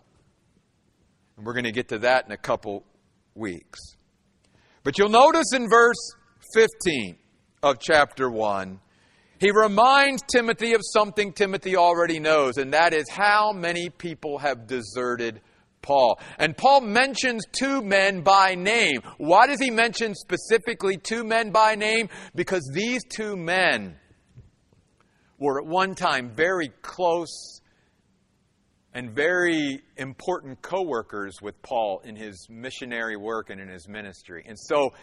And 1.37 1.45
we're 1.45 1.53
going 1.53 1.63
to 1.63 1.71
get 1.71 1.87
to 1.87 1.99
that 1.99 2.25
in 2.25 2.33
a 2.33 2.37
couple 2.37 2.83
weeks. 3.33 3.95
But 4.85 4.99
you'll 4.99 5.09
notice 5.09 5.51
in 5.51 5.67
verse 5.67 6.13
15 6.53 7.17
of 7.63 7.79
chapter 7.79 8.29
1, 8.29 8.79
he 9.39 9.49
reminds 9.49 10.21
Timothy 10.31 10.73
of 10.75 10.81
something 10.93 11.33
Timothy 11.33 11.75
already 11.75 12.19
knows, 12.19 12.57
and 12.57 12.71
that 12.71 12.93
is 12.93 13.09
how 13.09 13.51
many 13.51 13.89
people 13.89 14.37
have 14.37 14.67
deserted 14.67 15.41
Paul. 15.81 16.19
And 16.37 16.55
Paul 16.55 16.81
mentions 16.81 17.43
two 17.51 17.81
men 17.81 18.21
by 18.21 18.53
name. 18.53 19.01
Why 19.17 19.47
does 19.47 19.59
he 19.59 19.71
mention 19.71 20.13
specifically 20.13 20.97
two 20.97 21.23
men 21.23 21.49
by 21.49 21.73
name? 21.73 22.07
Because 22.35 22.69
these 22.71 23.01
two 23.09 23.35
men 23.35 23.97
were 25.39 25.61
at 25.61 25.67
one 25.67 25.95
time 25.95 26.29
very 26.35 26.69
close 26.83 27.59
and 28.95 29.11
very 29.11 29.81
important 29.97 30.61
co 30.61 30.81
workers 30.81 31.41
with 31.41 31.61
Paul 31.61 32.01
in 32.05 32.15
his 32.15 32.47
missionary 32.49 33.17
work 33.17 33.49
and 33.49 33.59
in 33.59 33.67
his 33.67 33.89
ministry. 33.89 34.45
And 34.47 34.57
so, 34.57 34.93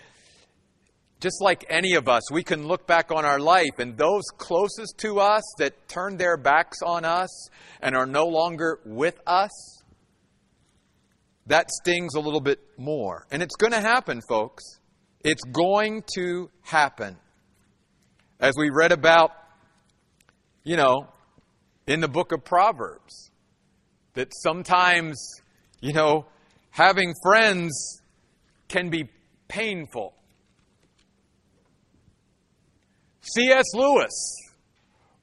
just 1.20 1.42
like 1.42 1.66
any 1.68 1.94
of 1.94 2.08
us, 2.08 2.32
we 2.32 2.42
can 2.42 2.66
look 2.66 2.86
back 2.86 3.12
on 3.12 3.24
our 3.24 3.38
life, 3.38 3.78
and 3.78 3.96
those 3.96 4.24
closest 4.38 4.96
to 4.98 5.20
us 5.20 5.44
that 5.58 5.88
turned 5.88 6.18
their 6.18 6.38
backs 6.38 6.78
on 6.84 7.04
us 7.04 7.48
and 7.80 7.94
are 7.94 8.06
no 8.06 8.26
longer 8.26 8.80
with 8.84 9.20
us, 9.26 9.82
that 11.46 11.70
stings 11.70 12.14
a 12.14 12.20
little 12.20 12.40
bit 12.40 12.60
more. 12.78 13.26
And 13.30 13.42
it's 13.42 13.56
going 13.56 13.72
to 13.72 13.80
happen, 13.80 14.20
folks. 14.26 14.64
It's 15.22 15.44
going 15.44 16.02
to 16.16 16.50
happen. 16.62 17.18
As 18.40 18.54
we 18.56 18.70
read 18.70 18.90
about, 18.90 19.32
you 20.64 20.76
know, 20.76 21.08
in 21.86 22.00
the 22.00 22.08
book 22.08 22.32
of 22.32 22.42
Proverbs, 22.42 23.31
that 24.14 24.32
sometimes, 24.34 25.40
you 25.80 25.92
know, 25.92 26.26
having 26.70 27.14
friends 27.22 28.02
can 28.68 28.90
be 28.90 29.08
painful. 29.48 30.14
C.S. 33.20 33.66
Lewis 33.74 34.36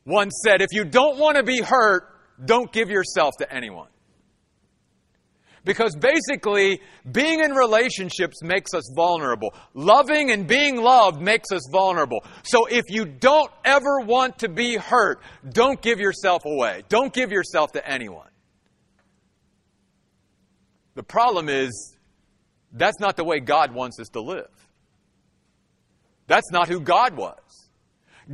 once 0.05 0.41
said, 0.43 0.61
if 0.61 0.69
you 0.71 0.85
don't 0.85 1.17
want 1.17 1.37
to 1.37 1.43
be 1.43 1.61
hurt, 1.61 2.03
don't 2.43 2.71
give 2.71 2.89
yourself 2.89 3.33
to 3.39 3.53
anyone. 3.53 3.89
Because 5.65 5.95
basically, 5.95 6.81
being 7.11 7.41
in 7.41 7.51
relationships 7.51 8.41
makes 8.41 8.73
us 8.73 8.91
vulnerable. 8.95 9.53
Loving 9.73 10.31
and 10.31 10.47
being 10.47 10.81
loved 10.81 11.21
makes 11.21 11.51
us 11.51 11.61
vulnerable. 11.71 12.23
So 12.43 12.65
if 12.65 12.85
you 12.87 13.05
don't 13.05 13.51
ever 13.65 13.99
want 13.99 14.39
to 14.39 14.49
be 14.49 14.77
hurt, 14.77 15.21
don't 15.47 15.81
give 15.81 15.99
yourself 15.99 16.43
away. 16.45 16.83
Don't 16.87 17.13
give 17.13 17.31
yourself 17.31 17.73
to 17.73 17.87
anyone. 17.87 18.28
The 20.99 21.03
problem 21.03 21.47
is, 21.47 21.95
that's 22.73 22.99
not 22.99 23.15
the 23.15 23.23
way 23.23 23.39
God 23.39 23.73
wants 23.73 24.01
us 24.01 24.09
to 24.09 24.19
live. 24.19 24.49
That's 26.27 26.51
not 26.51 26.67
who 26.67 26.81
God 26.81 27.15
was. 27.15 27.39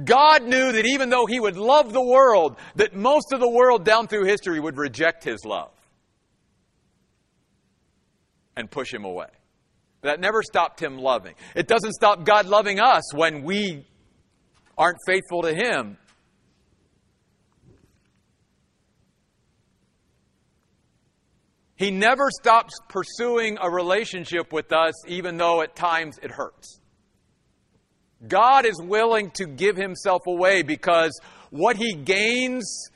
God 0.04 0.42
knew 0.42 0.72
that 0.72 0.84
even 0.88 1.12
though 1.12 1.28
He 1.28 1.40
would 1.40 1.58
love 1.58 1.94
the 1.94 2.04
world, 2.04 2.58
that 2.74 2.96
most 2.96 3.34
of 3.34 3.40
the 3.40 3.48
world 3.48 3.86
down 3.86 4.08
through 4.08 4.26
history 4.26 4.60
would 4.60 4.80
reject 4.80 5.24
His 5.24 5.46
love 5.46 5.70
and 8.56 8.72
push 8.72 8.92
him 8.92 9.06
away. 9.06 9.30
That 10.02 10.20
never 10.20 10.42
stopped 10.42 10.82
him 10.82 10.98
loving. 10.98 11.36
It 11.56 11.68
doesn't 11.68 11.94
stop 11.94 12.26
God 12.26 12.48
loving 12.48 12.80
us 12.80 13.14
when 13.14 13.44
we 13.44 13.86
aren't 14.76 14.98
faithful 15.06 15.44
to 15.44 15.54
him. 15.54 16.00
He 21.76 21.92
never 21.92 22.30
stops 22.32 22.74
pursuing 22.88 23.58
a 23.62 23.70
relationship 23.70 24.54
with 24.54 24.72
us, 24.72 24.94
even 25.08 25.38
though 25.38 25.62
at 25.62 25.76
times 25.76 26.18
it 26.24 26.32
hurts. 26.32 26.80
God 28.26 28.66
is 28.66 28.82
willing 28.82 29.32
to 29.32 29.46
give 29.46 29.76
himself 29.76 30.22
away 30.26 30.64
because 30.64 31.20
what 31.50 31.76
he 31.76 31.94
gains 31.94 32.90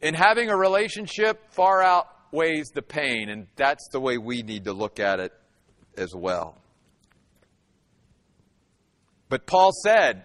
in 0.00 0.14
having 0.14 0.50
a 0.50 0.56
relationship 0.56 1.52
far 1.52 1.82
outweighs 1.82 2.68
the 2.74 2.82
pain, 2.82 3.28
and 3.28 3.46
that's 3.56 3.88
the 3.92 4.00
way 4.00 4.18
we 4.18 4.42
need 4.42 4.64
to 4.64 4.72
look 4.72 4.98
at 4.98 5.20
it 5.20 5.32
as 5.96 6.14
well. 6.14 6.56
But 9.28 9.46
Paul 9.46 9.70
said, 9.84 10.24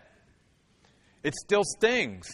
it 1.23 1.33
still 1.35 1.63
stings. 1.63 2.27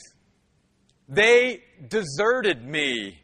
They 1.07 1.63
deserted 1.87 2.63
me. 2.63 3.19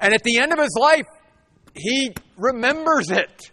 And 0.00 0.14
at 0.14 0.22
the 0.22 0.38
end 0.38 0.52
of 0.52 0.58
his 0.58 0.76
life, 0.78 1.06
he 1.74 2.12
remembers 2.36 3.10
it. 3.10 3.50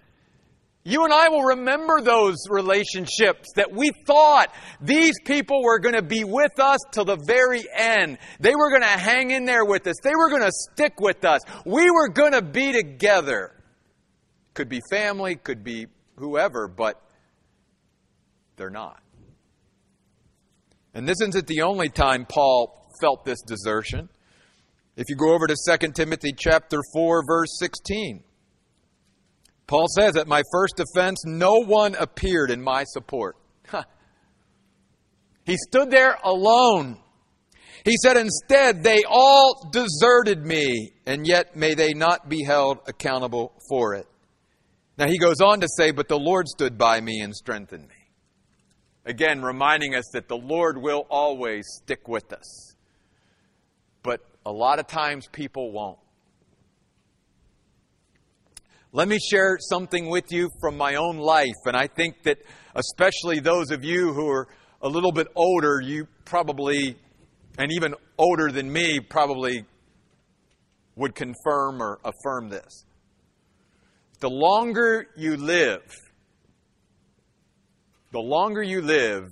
You 0.85 1.05
and 1.05 1.13
I 1.13 1.29
will 1.29 1.43
remember 1.43 2.01
those 2.01 2.35
relationships 2.49 3.49
that 3.55 3.71
we 3.71 3.91
thought 4.05 4.53
these 4.81 5.15
people 5.23 5.63
were 5.63 5.79
going 5.79 5.95
to 5.95 6.01
be 6.01 6.25
with 6.25 6.59
us 6.59 6.79
till 6.91 7.05
the 7.05 7.17
very 7.25 7.63
end. 7.73 8.17
They 8.41 8.53
were 8.53 8.69
going 8.69 8.81
to 8.81 8.87
hang 8.87 9.31
in 9.31 9.45
there 9.45 9.63
with 9.63 9.87
us. 9.87 9.95
They 10.03 10.13
were 10.13 10.29
going 10.29 10.41
to 10.41 10.51
stick 10.51 10.99
with 10.99 11.23
us. 11.23 11.39
We 11.65 11.89
were 11.89 12.09
going 12.09 12.33
to 12.33 12.41
be 12.41 12.73
together. 12.73 13.51
Could 14.53 14.67
be 14.67 14.81
family, 14.91 15.35
could 15.35 15.63
be 15.63 15.87
whoever, 16.17 16.67
but 16.67 17.01
they're 18.57 18.69
not. 18.69 19.01
And 20.93 21.07
this 21.07 21.21
isn't 21.21 21.47
the 21.47 21.61
only 21.61 21.89
time 21.89 22.25
Paul 22.25 22.91
felt 23.01 23.23
this 23.23 23.41
desertion. 23.41 24.09
If 24.95 25.05
you 25.09 25.15
go 25.15 25.33
over 25.33 25.47
to 25.47 25.55
2 25.55 25.91
Timothy 25.93 26.33
chapter 26.37 26.79
4 26.93 27.23
verse 27.27 27.57
16, 27.59 28.23
Paul 29.65 29.87
says, 29.87 30.15
At 30.15 30.27
my 30.27 30.43
first 30.51 30.79
offense, 30.79 31.23
no 31.25 31.63
one 31.63 31.95
appeared 31.95 32.51
in 32.51 32.61
my 32.61 32.83
support. 32.83 33.35
he 35.45 35.57
stood 35.57 35.89
there 35.89 36.17
alone. 36.23 36.99
He 37.83 37.95
said, 38.03 38.17
Instead, 38.17 38.83
they 38.83 39.03
all 39.09 39.69
deserted 39.71 40.45
me, 40.45 40.91
and 41.05 41.25
yet 41.27 41.55
may 41.55 41.73
they 41.73 41.93
not 41.93 42.29
be 42.29 42.43
held 42.43 42.79
accountable 42.87 43.53
for 43.69 43.95
it. 43.95 44.07
Now 44.97 45.07
he 45.07 45.17
goes 45.17 45.41
on 45.41 45.61
to 45.61 45.67
say, 45.67 45.91
But 45.91 46.07
the 46.07 46.19
Lord 46.19 46.47
stood 46.47 46.77
by 46.77 47.01
me 47.01 47.21
and 47.21 47.33
strengthened 47.33 47.87
me. 47.87 47.95
Again, 49.05 49.41
reminding 49.41 49.95
us 49.95 50.05
that 50.13 50.27
the 50.27 50.37
Lord 50.37 50.81
will 50.81 51.07
always 51.09 51.65
stick 51.81 52.07
with 52.07 52.31
us. 52.31 52.75
But 54.01 54.21
a 54.45 54.51
lot 54.51 54.79
of 54.79 54.87
times 54.87 55.27
people 55.31 55.71
won't. 55.71 55.99
Let 58.91 59.07
me 59.07 59.17
share 59.19 59.57
something 59.59 60.09
with 60.09 60.31
you 60.31 60.49
from 60.61 60.77
my 60.77 60.95
own 60.95 61.17
life. 61.17 61.55
And 61.65 61.75
I 61.75 61.87
think 61.87 62.23
that, 62.23 62.37
especially 62.75 63.39
those 63.39 63.71
of 63.71 63.83
you 63.83 64.13
who 64.13 64.29
are 64.29 64.47
a 64.81 64.87
little 64.87 65.11
bit 65.11 65.27
older, 65.35 65.81
you 65.81 66.07
probably, 66.25 66.95
and 67.57 67.71
even 67.71 67.95
older 68.17 68.51
than 68.51 68.71
me, 68.71 68.99
probably 68.99 69.65
would 70.95 71.15
confirm 71.15 71.81
or 71.81 71.99
affirm 72.03 72.49
this. 72.49 72.85
The 74.19 74.29
longer 74.29 75.07
you 75.15 75.37
live, 75.37 75.81
the 78.11 78.19
longer 78.19 78.61
you 78.61 78.81
live, 78.81 79.31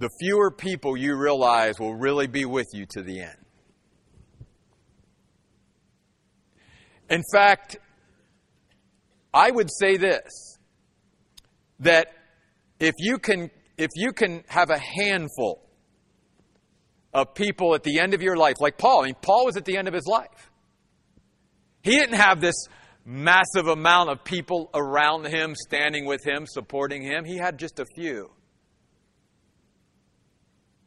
the 0.00 0.08
fewer 0.18 0.50
people 0.50 0.96
you 0.96 1.14
realize 1.14 1.78
will 1.78 1.94
really 1.94 2.26
be 2.26 2.46
with 2.46 2.68
you 2.72 2.86
to 2.86 3.02
the 3.02 3.20
end. 3.20 3.36
In 7.10 7.22
fact, 7.32 7.76
I 9.32 9.50
would 9.50 9.68
say 9.70 9.98
this 9.98 10.58
that 11.80 12.08
if 12.78 12.94
you 12.98 13.18
can 13.18 13.50
if 13.76 13.90
you 13.94 14.12
can 14.12 14.42
have 14.48 14.70
a 14.70 14.78
handful 14.78 15.68
of 17.12 17.34
people 17.34 17.74
at 17.74 17.82
the 17.82 17.98
end 18.00 18.14
of 18.14 18.22
your 18.22 18.36
life, 18.36 18.56
like 18.58 18.78
Paul, 18.78 19.02
I 19.02 19.06
mean, 19.06 19.16
Paul 19.20 19.46
was 19.46 19.56
at 19.56 19.64
the 19.64 19.76
end 19.76 19.86
of 19.86 19.94
his 19.94 20.06
life. 20.06 20.50
He 21.82 21.92
didn't 21.92 22.16
have 22.16 22.40
this 22.40 22.54
massive 23.04 23.66
amount 23.66 24.10
of 24.10 24.24
people 24.24 24.70
around 24.72 25.26
him, 25.26 25.54
standing 25.54 26.06
with 26.06 26.24
him, 26.24 26.46
supporting 26.46 27.02
him. 27.02 27.24
He 27.24 27.36
had 27.36 27.58
just 27.58 27.80
a 27.80 27.86
few. 27.96 28.30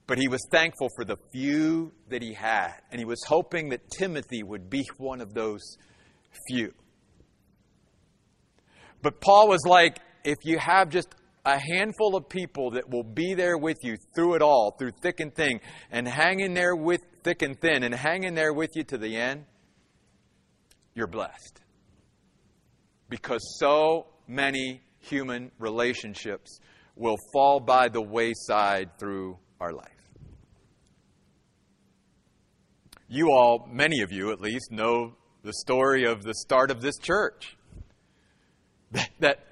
But 0.05 0.17
he 0.17 0.27
was 0.27 0.45
thankful 0.51 0.89
for 0.95 1.05
the 1.05 1.17
few 1.31 1.93
that 2.09 2.21
he 2.21 2.33
had. 2.33 2.73
And 2.91 2.99
he 2.99 3.05
was 3.05 3.23
hoping 3.25 3.69
that 3.69 3.89
Timothy 3.89 4.43
would 4.43 4.69
be 4.69 4.83
one 4.97 5.21
of 5.21 5.33
those 5.33 5.61
few. 6.47 6.73
But 9.01 9.21
Paul 9.21 9.49
was 9.49 9.61
like, 9.65 9.99
if 10.23 10.37
you 10.43 10.57
have 10.57 10.89
just 10.89 11.13
a 11.45 11.59
handful 11.59 12.15
of 12.15 12.29
people 12.29 12.71
that 12.71 12.89
will 12.89 13.03
be 13.03 13.33
there 13.33 13.57
with 13.57 13.77
you 13.83 13.97
through 14.15 14.35
it 14.35 14.41
all, 14.41 14.75
through 14.79 14.91
thick 15.01 15.19
and 15.19 15.33
thin, 15.35 15.59
and 15.91 16.07
hang 16.07 16.39
in 16.39 16.53
there 16.53 16.75
with 16.75 17.01
thick 17.23 17.41
and 17.41 17.59
thin, 17.59 17.83
and 17.83 17.93
hang 17.93 18.23
in 18.23 18.33
there 18.33 18.53
with 18.53 18.71
you 18.75 18.83
to 18.85 18.97
the 18.97 19.17
end, 19.17 19.45
you're 20.95 21.07
blessed. 21.07 21.59
Because 23.09 23.41
so 23.59 24.07
many 24.27 24.81
human 24.99 25.51
relationships 25.59 26.59
will 26.95 27.17
fall 27.33 27.59
by 27.59 27.89
the 27.89 28.01
wayside 28.01 28.97
through 28.97 29.37
our 29.59 29.73
life. 29.73 29.92
You 33.13 33.29
all, 33.29 33.69
many 33.71 34.01
of 34.01 34.11
you 34.11 34.31
at 34.31 34.41
least, 34.41 34.71
know 34.71 35.13
the 35.43 35.53
story 35.53 36.03
of 36.03 36.23
the 36.23 36.33
start 36.33 36.71
of 36.71 36.81
this 36.81 36.97
church. 36.97 37.55
That, 38.89 39.09
that 39.19 39.47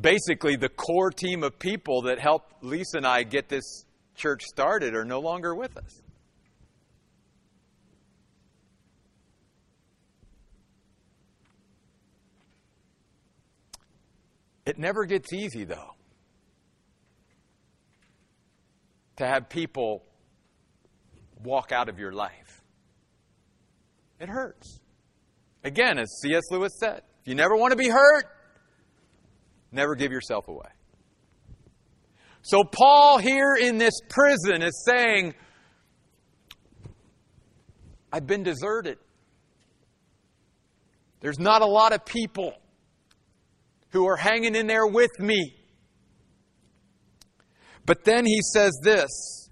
basically 0.00 0.56
the 0.56 0.70
core 0.70 1.10
team 1.10 1.42
of 1.42 1.58
people 1.58 2.02
that 2.02 2.18
helped 2.18 2.64
Lisa 2.64 2.96
and 2.96 3.06
I 3.06 3.24
get 3.24 3.50
this 3.50 3.84
church 4.14 4.44
started 4.44 4.94
are 4.94 5.04
no 5.04 5.20
longer 5.20 5.54
with 5.54 5.76
us. 5.76 6.00
It 14.64 14.78
never 14.78 15.04
gets 15.04 15.34
easy, 15.34 15.64
though, 15.64 15.96
to 19.16 19.26
have 19.26 19.50
people 19.50 20.07
walk 21.42 21.72
out 21.72 21.88
of 21.88 21.98
your 21.98 22.12
life. 22.12 22.62
It 24.20 24.28
hurts. 24.28 24.80
Again, 25.64 25.98
as 25.98 26.20
C.S. 26.22 26.44
Lewis 26.50 26.72
said, 26.78 27.02
if 27.20 27.28
you 27.28 27.34
never 27.34 27.56
want 27.56 27.72
to 27.72 27.76
be 27.76 27.88
hurt, 27.88 28.24
never 29.72 29.94
give 29.94 30.12
yourself 30.12 30.48
away. 30.48 30.68
So, 32.42 32.62
Paul 32.64 33.18
here 33.18 33.56
in 33.60 33.78
this 33.78 34.00
prison 34.08 34.62
is 34.62 34.84
saying, 34.86 35.34
I've 38.12 38.26
been 38.26 38.42
deserted. 38.42 38.98
There's 41.20 41.38
not 41.38 41.62
a 41.62 41.66
lot 41.66 41.92
of 41.92 42.04
people 42.04 42.54
who 43.90 44.06
are 44.06 44.16
hanging 44.16 44.54
in 44.54 44.66
there 44.66 44.86
with 44.86 45.10
me. 45.18 45.54
But 47.84 48.04
then 48.04 48.24
he 48.24 48.40
says 48.42 48.78
this 48.82 49.47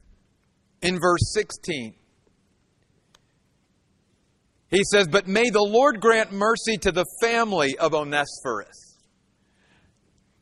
in 0.87 1.01
verse 1.01 1.33
16. 1.35 1.95
He 4.69 4.83
says, 4.85 5.09
But 5.09 5.27
may 5.27 5.51
the 5.51 5.63
Lord 5.63 6.01
grant 6.01 6.33
mercy 6.33 6.77
to 6.79 6.93
the 6.93 7.05
family 7.21 7.77
of 7.77 7.93
Onesiphorus. 7.93 8.99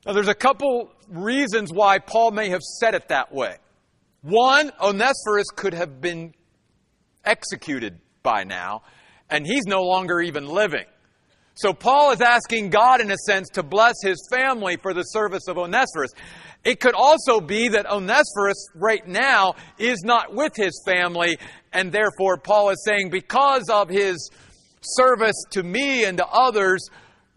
Now, 0.05 0.13
there's 0.13 0.29
a 0.29 0.35
couple 0.35 0.91
reasons 1.09 1.73
why 1.73 1.99
Paul 1.99 2.31
may 2.31 2.51
have 2.51 2.61
said 2.61 2.95
it 2.95 3.09
that 3.09 3.33
way. 3.33 3.57
One, 4.21 4.71
Onesiphorus 4.81 5.49
could 5.57 5.73
have 5.73 6.01
been 6.01 6.35
executed 7.25 8.01
by 8.23 8.45
now, 8.45 8.83
and 9.31 9.47
he's 9.47 9.65
no 9.67 9.83
longer 9.83 10.21
even 10.21 10.47
living. 10.47 10.85
So 11.55 11.73
Paul 11.73 12.11
is 12.11 12.21
asking 12.21 12.71
God, 12.71 13.01
in 13.01 13.11
a 13.11 13.17
sense, 13.17 13.49
to 13.51 13.63
bless 13.63 13.95
his 14.03 14.27
family 14.31 14.77
for 14.77 14.93
the 14.93 15.03
service 15.03 15.47
of 15.49 15.57
Onesiphorus. 15.57 16.13
It 16.65 16.81
could 16.81 16.95
also 16.95 17.41
be 17.41 17.69
that 17.69 17.87
Onesiphorus 17.87 18.69
right 18.75 19.07
now 19.07 19.55
is 19.79 20.03
not 20.03 20.35
with 20.35 20.57
his 20.57 20.83
family, 20.87 21.39
and 21.73 21.93
therefore 21.93 22.39
Paul 22.39 22.71
is 22.71 22.83
saying, 22.87 23.11
because 23.11 23.69
of 23.69 23.89
his 23.89 24.31
service 24.81 25.37
to 25.51 25.63
me 25.63 26.05
and 26.05 26.19
to 26.19 26.27
others, 26.27 26.89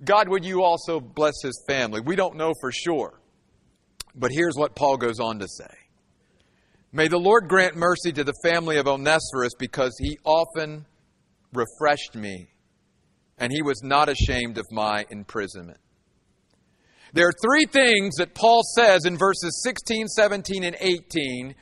God, 0.03 0.29
would 0.29 0.45
you 0.45 0.63
also 0.63 0.99
bless 0.99 1.41
his 1.43 1.61
family? 1.67 2.01
We 2.01 2.15
don't 2.15 2.37
know 2.37 2.53
for 2.61 2.71
sure. 2.71 3.19
But 4.15 4.31
here's 4.31 4.55
what 4.55 4.75
Paul 4.75 4.97
goes 4.97 5.19
on 5.19 5.39
to 5.39 5.47
say 5.47 5.73
May 6.91 7.07
the 7.07 7.19
Lord 7.19 7.47
grant 7.47 7.75
mercy 7.75 8.11
to 8.13 8.23
the 8.23 8.33
family 8.43 8.77
of 8.77 8.87
Onesiphorus 8.87 9.53
because 9.59 9.95
he 9.99 10.17
often 10.23 10.85
refreshed 11.53 12.15
me 12.15 12.49
and 13.37 13.51
he 13.51 13.61
was 13.61 13.83
not 13.83 14.09
ashamed 14.09 14.57
of 14.57 14.65
my 14.71 15.05
imprisonment. 15.09 15.79
There 17.13 17.27
are 17.27 17.33
three 17.41 17.65
things 17.65 18.15
that 18.17 18.33
Paul 18.33 18.61
says 18.75 19.05
in 19.05 19.17
verses 19.17 19.61
16, 19.63 20.07
17, 20.07 20.63
and 20.63 20.75
18 20.79 21.55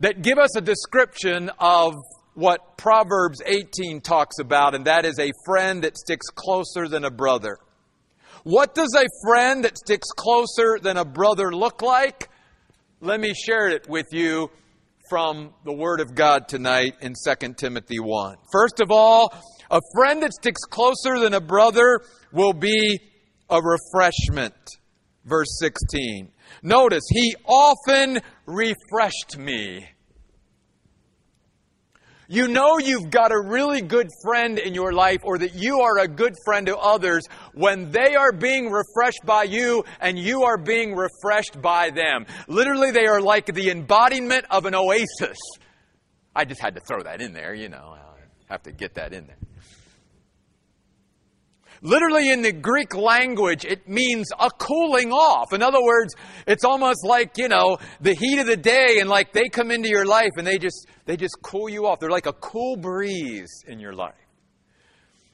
that 0.00 0.22
give 0.22 0.38
us 0.38 0.56
a 0.56 0.60
description 0.60 1.50
of 1.58 1.94
what 2.34 2.76
Proverbs 2.76 3.40
18 3.44 4.00
talks 4.02 4.38
about, 4.38 4.74
and 4.74 4.84
that 4.86 5.06
is 5.06 5.18
a 5.18 5.30
friend 5.46 5.84
that 5.84 5.96
sticks 5.96 6.26
closer 6.28 6.86
than 6.88 7.04
a 7.04 7.10
brother. 7.10 7.58
What 8.42 8.74
does 8.74 8.94
a 8.94 9.06
friend 9.26 9.64
that 9.64 9.78
sticks 9.78 10.08
closer 10.16 10.78
than 10.80 10.96
a 10.96 11.04
brother 11.04 11.50
look 11.52 11.80
like? 11.80 12.28
Let 13.00 13.20
me 13.20 13.34
share 13.34 13.68
it 13.68 13.88
with 13.88 14.06
you 14.12 14.50
from 15.08 15.54
the 15.64 15.72
Word 15.72 16.00
of 16.00 16.14
God 16.14 16.48
tonight 16.48 16.94
in 17.00 17.14
2 17.14 17.54
Timothy 17.54 18.00
1. 18.00 18.36
First 18.52 18.80
of 18.80 18.90
all, 18.90 19.32
a 19.70 19.80
friend 19.94 20.22
that 20.22 20.32
sticks 20.32 20.62
closer 20.62 21.18
than 21.18 21.32
a 21.32 21.40
brother 21.40 22.00
will 22.32 22.52
be 22.52 23.00
a 23.48 23.60
refreshment. 23.60 24.54
Verse 25.24 25.58
16. 25.58 26.30
Notice, 26.62 27.04
he 27.10 27.34
often 27.44 28.20
refreshed 28.46 29.36
me. 29.38 29.88
You 32.28 32.48
know 32.48 32.78
you've 32.78 33.10
got 33.10 33.30
a 33.30 33.40
really 33.40 33.80
good 33.80 34.08
friend 34.24 34.58
in 34.58 34.74
your 34.74 34.92
life 34.92 35.20
or 35.22 35.38
that 35.38 35.54
you 35.54 35.80
are 35.80 35.98
a 35.98 36.08
good 36.08 36.34
friend 36.44 36.66
to 36.66 36.76
others 36.76 37.22
when 37.54 37.92
they 37.92 38.16
are 38.16 38.32
being 38.32 38.68
refreshed 38.68 39.24
by 39.24 39.44
you 39.44 39.84
and 40.00 40.18
you 40.18 40.42
are 40.42 40.58
being 40.58 40.96
refreshed 40.96 41.60
by 41.62 41.90
them. 41.90 42.26
Literally, 42.48 42.90
they 42.90 43.06
are 43.06 43.20
like 43.20 43.46
the 43.46 43.70
embodiment 43.70 44.44
of 44.50 44.66
an 44.66 44.74
oasis. 44.74 45.38
I 46.34 46.44
just 46.44 46.60
had 46.60 46.74
to 46.74 46.80
throw 46.80 47.02
that 47.04 47.20
in 47.22 47.32
there, 47.32 47.54
you 47.54 47.68
know. 47.68 47.94
I 47.96 48.52
have 48.52 48.64
to 48.64 48.72
get 48.72 48.94
that 48.94 49.12
in 49.12 49.26
there. 49.26 49.38
Literally 51.86 52.32
in 52.32 52.42
the 52.42 52.50
Greek 52.50 52.96
language, 52.96 53.64
it 53.64 53.88
means 53.88 54.26
a 54.40 54.50
cooling 54.50 55.12
off. 55.12 55.52
In 55.52 55.62
other 55.62 55.80
words, 55.80 56.16
it's 56.44 56.64
almost 56.64 57.04
like, 57.04 57.38
you 57.38 57.46
know, 57.46 57.78
the 58.00 58.12
heat 58.12 58.40
of 58.40 58.48
the 58.48 58.56
day 58.56 58.98
and 58.98 59.08
like 59.08 59.32
they 59.32 59.48
come 59.48 59.70
into 59.70 59.88
your 59.88 60.04
life 60.04 60.32
and 60.36 60.44
they 60.44 60.58
just, 60.58 60.88
they 61.04 61.16
just 61.16 61.36
cool 61.42 61.68
you 61.68 61.86
off. 61.86 62.00
They're 62.00 62.10
like 62.10 62.26
a 62.26 62.32
cool 62.32 62.76
breeze 62.76 63.62
in 63.68 63.78
your 63.78 63.92
life. 63.92 64.14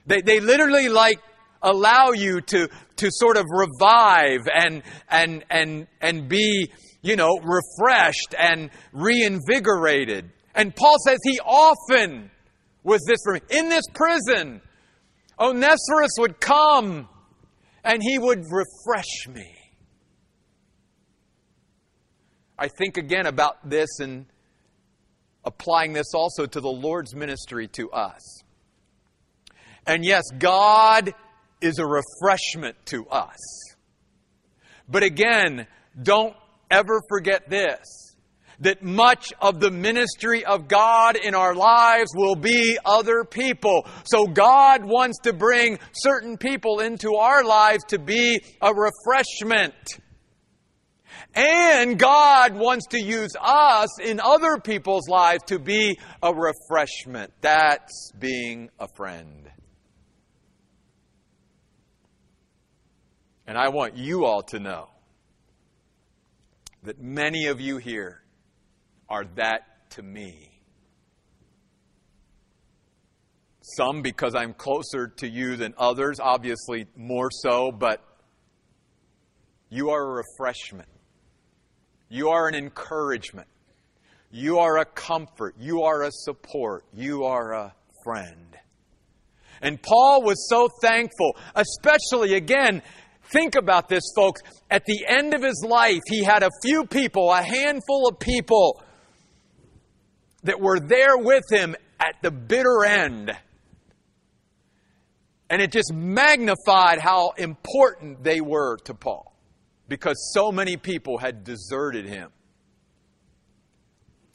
They, 0.05 0.21
they 0.21 0.41
literally 0.41 0.91
like 0.91 1.21
allow 1.63 2.11
you 2.11 2.43
to, 2.43 2.69
to 2.97 3.09
sort 3.11 3.39
of 3.39 3.47
revive 3.51 4.47
and, 4.55 4.83
and, 5.09 5.47
and, 5.49 5.87
and 6.03 6.29
be, 6.29 6.71
you 7.01 7.17
know, 7.17 7.39
refreshed 7.43 8.35
and 8.39 8.69
reinvigorated. 8.93 10.31
And 10.55 10.77
Paul 10.77 10.97
says 11.03 11.17
he 11.25 11.41
often 11.41 12.31
was 12.83 13.01
this 13.09 13.21
for 13.25 13.33
me. 13.33 13.41
In 13.49 13.71
this 13.71 13.85
prison, 13.95 14.61
Onesiphorus 15.43 16.13
would 16.19 16.41
come 16.41 17.09
and 17.83 18.01
he 18.01 18.19
would 18.19 18.45
refresh 18.51 19.27
me. 19.29 19.53
I 22.57 22.69
think 22.69 22.97
again 22.97 23.27
about 23.27 23.69
this 23.69 23.99
and 23.99 24.27
applying 25.45 25.93
this 25.95 26.15
also 26.15 26.47
to 26.47 26.61
the 26.61 26.71
Lord's 26.71 27.15
ministry 27.15 27.67
to 27.69 27.91
us. 27.91 28.43
And 29.85 30.05
yes, 30.05 30.23
God 30.39 31.13
is 31.61 31.81
a 31.81 31.87
refreshment 31.87 32.77
to 32.87 33.09
us. 33.09 33.39
But 34.89 35.03
again, 35.03 35.67
don't 36.01 36.37
ever 36.71 37.01
forget 37.09 37.51
this 37.51 38.02
that 38.63 38.83
much 38.83 39.33
of 39.41 39.61
the 39.61 39.71
ministry 39.71 40.45
of 40.45 40.69
God 40.69 41.17
in 41.17 41.35
our 41.35 41.55
lives 41.55 42.13
will 42.15 42.37
be 42.37 42.79
other 42.85 43.25
people. 43.25 43.87
So 44.05 44.27
God 44.27 44.85
wants 44.85 45.19
to 45.25 45.33
bring 45.33 45.79
certain 45.93 46.39
people 46.39 46.81
into 46.81 47.17
our 47.17 47.45
lives 47.45 47.85
to 47.89 47.99
be 47.99 48.41
a 48.61 48.73
refreshment. 48.73 49.75
And 51.35 51.99
God 51.99 52.55
wants 52.55 52.87
to 52.89 53.01
use 53.01 53.33
us 53.41 54.01
in 54.01 54.21
other 54.21 54.59
people's 54.59 55.09
lives 55.09 55.43
to 55.45 55.59
be 55.59 55.99
a 56.23 56.33
refreshment. 56.33 57.33
That's 57.41 58.13
being 58.19 58.71
a 58.79 58.87
friend. 58.97 59.51
And 63.47 63.59
I 63.59 63.69
want 63.69 63.97
you 63.97 64.25
all 64.25 64.43
to 64.45 64.61
know 64.61 64.89
that 66.85 67.01
many 67.01 67.47
of 67.47 67.61
you 67.61 67.79
here 67.79 68.22
are 69.09 69.25
that 69.37 69.91
to 69.91 70.03
me. 70.03 70.51
Some 73.77 74.03
because 74.03 74.35
I'm 74.35 74.55
closer 74.55 75.09
to 75.19 75.29
you 75.29 75.57
than 75.57 75.75
others, 75.79 76.19
obviously 76.21 76.87
more 76.97 77.31
so, 77.31 77.71
but 77.71 78.03
you 79.71 79.91
are 79.91 80.03
a 80.03 80.23
refreshment. 80.23 80.89
You 82.09 82.29
are 82.29 82.49
an 82.49 82.55
encouragement. 82.55 83.49
You 84.31 84.59
are 84.59 84.79
a 84.79 84.85
comfort. 84.85 85.55
You 85.59 85.83
are 85.83 86.03
a 86.03 86.11
support. 86.11 86.85
You 86.93 87.25
are 87.25 87.53
a 87.53 87.75
friend. 88.05 88.59
And 89.63 89.81
Paul 89.81 90.23
was 90.23 90.49
so 90.49 90.69
thankful, 90.83 91.37
especially 91.55 92.35
again, 92.35 92.83
think 93.33 93.55
about 93.55 93.89
this, 93.89 94.03
folks. 94.17 94.43
At 94.71 94.85
the 94.87 95.07
end 95.07 95.35
of 95.35 95.43
his 95.43 95.65
life, 95.67 96.01
he 96.09 96.25
had 96.25 96.43
a 96.43 96.51
few 96.63 96.85
people, 96.85 97.31
a 97.31 97.43
handful 97.43 98.09
of 98.09 98.19
people 98.19 98.83
that 100.45 100.61
were 100.61 100.81
there 100.81 101.17
with 101.17 101.45
him 101.51 101.77
at 102.01 102.17
the 102.23 102.31
bitter 102.31 102.85
end. 102.85 103.31
And 105.49 105.61
it 105.61 105.71
just 105.71 105.93
magnified 105.93 106.99
how 106.99 107.31
important 107.37 108.25
they 108.25 108.41
were 108.41 108.79
to 108.85 108.95
Paul 108.95 109.35
because 109.89 110.33
so 110.33 110.51
many 110.51 110.77
people 110.77 111.19
had 111.19 111.45
deserted 111.45 112.07
him 112.07 112.31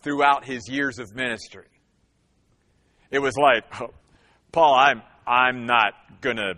throughout 0.03 0.45
his 0.45 0.69
years 0.69 0.99
of 0.99 1.15
ministry. 1.15 1.65
It 3.09 3.19
was 3.19 3.35
like, 3.35 3.63
oh, 3.81 3.89
Paul, 4.51 4.75
I'm, 4.75 5.01
I'm 5.25 5.65
not 5.65 5.93
going 6.21 6.37
to, 6.37 6.53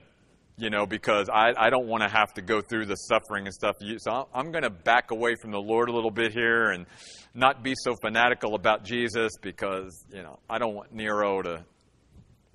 you 0.57 0.69
know, 0.69 0.85
because 0.85 1.29
I, 1.29 1.53
I 1.57 1.69
don't 1.69 1.87
want 1.87 2.03
to 2.03 2.09
have 2.09 2.33
to 2.33 2.41
go 2.41 2.61
through 2.61 2.87
the 2.87 2.95
suffering 2.95 3.45
and 3.45 3.53
stuff. 3.53 3.77
So 3.97 4.27
I'm 4.33 4.51
going 4.51 4.63
to 4.63 4.69
back 4.69 5.11
away 5.11 5.35
from 5.41 5.51
the 5.51 5.59
Lord 5.59 5.89
a 5.89 5.93
little 5.93 6.11
bit 6.11 6.33
here 6.33 6.71
and 6.71 6.85
not 7.33 7.63
be 7.63 7.73
so 7.75 7.95
fanatical 8.01 8.55
about 8.55 8.83
Jesus 8.83 9.31
because, 9.41 10.05
you 10.11 10.23
know, 10.23 10.39
I 10.49 10.57
don't 10.57 10.73
want 10.73 10.93
Nero 10.93 11.41
to 11.41 11.63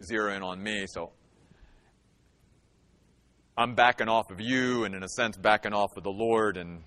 zero 0.03 0.35
in 0.35 0.43
on 0.43 0.63
me. 0.63 0.87
So 0.89 1.13
I'm 3.57 3.75
backing 3.75 4.09
off 4.09 4.31
of 4.31 4.41
you 4.41 4.85
and, 4.85 4.95
in 4.95 5.03
a 5.03 5.09
sense, 5.09 5.37
backing 5.37 5.73
off 5.73 5.91
of 5.97 6.03
the 6.03 6.11
Lord 6.11 6.57
and, 6.57 6.83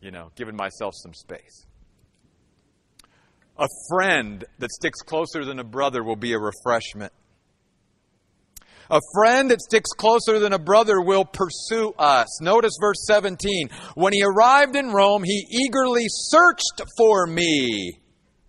you 0.00 0.10
know, 0.10 0.30
giving 0.34 0.56
myself 0.56 0.94
some 0.96 1.12
space. 1.12 1.66
A 3.58 3.66
friend 3.90 4.44
that 4.58 4.70
sticks 4.70 5.00
closer 5.02 5.44
than 5.44 5.58
a 5.58 5.64
brother 5.64 6.02
will 6.02 6.16
be 6.16 6.32
a 6.32 6.38
refreshment. 6.38 7.12
A 8.90 9.00
friend 9.14 9.50
that 9.50 9.60
sticks 9.60 9.90
closer 9.90 10.38
than 10.38 10.54
a 10.54 10.58
brother 10.58 11.00
will 11.00 11.24
pursue 11.24 11.92
us. 11.98 12.40
Notice 12.40 12.72
verse 12.80 13.04
17. 13.06 13.68
When 13.94 14.12
he 14.12 14.22
arrived 14.22 14.76
in 14.76 14.92
Rome, 14.92 15.24
he 15.24 15.46
eagerly 15.50 16.06
searched 16.08 16.82
for 16.96 17.26
me 17.26 18.00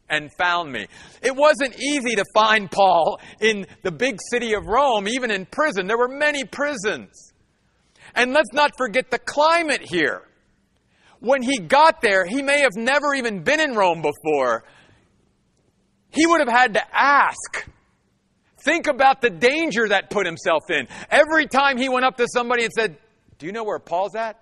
and 0.10 0.32
found 0.38 0.72
me. 0.72 0.88
It 1.22 1.36
wasn't 1.36 1.80
easy 1.80 2.16
to 2.16 2.26
find 2.34 2.72
Paul 2.72 3.20
in 3.42 3.68
the 3.84 3.92
big 3.92 4.20
city 4.32 4.54
of 4.54 4.66
Rome, 4.66 5.08
even 5.08 5.30
in 5.30 5.46
prison. 5.46 5.88
There 5.88 5.98
were 5.98 6.08
many 6.08 6.46
prisons. 6.46 7.34
And 8.16 8.34
let's 8.34 8.54
not 8.54 8.72
forget 8.78 9.12
the 9.12 9.20
climate 9.20 9.82
here. 9.84 10.24
When 11.20 11.42
he 11.44 11.60
got 11.60 12.02
there, 12.02 12.26
he 12.26 12.42
may 12.42 12.62
have 12.62 12.76
never 12.76 13.14
even 13.14 13.44
been 13.44 13.60
in 13.60 13.76
Rome 13.76 14.02
before. 14.02 14.64
He 16.12 16.26
would 16.26 16.40
have 16.40 16.50
had 16.50 16.74
to 16.76 16.84
ask 16.92 17.68
Think 18.64 18.88
about 18.88 19.22
the 19.22 19.30
danger 19.30 19.88
that 19.90 20.10
put 20.10 20.26
himself 20.26 20.70
in. 20.70 20.88
Every 21.10 21.48
time 21.48 21.78
he 21.78 21.90
went 21.90 22.06
up 22.06 22.18
to 22.18 22.28
somebody 22.28 22.64
and 22.64 22.74
said, 22.74 22.98
Do 23.38 23.46
you 23.46 23.52
know 23.52 23.64
where 23.64 23.80
Paul's 23.80 24.16
at? 24.16 24.42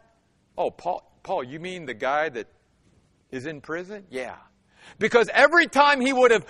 Oh, 0.58 0.72
Paul, 0.72 1.04
Paul, 1.24 1.44
you 1.44 1.60
mean 1.60 1.86
the 1.86 1.94
guy 1.94 2.30
that 2.30 2.48
is 3.32 3.46
in 3.46 3.62
prison? 3.62 4.06
Yeah. 4.10 4.38
Because 5.00 5.30
every 5.34 5.68
time 5.68 6.02
he 6.02 6.14
would 6.14 6.32
have 6.32 6.46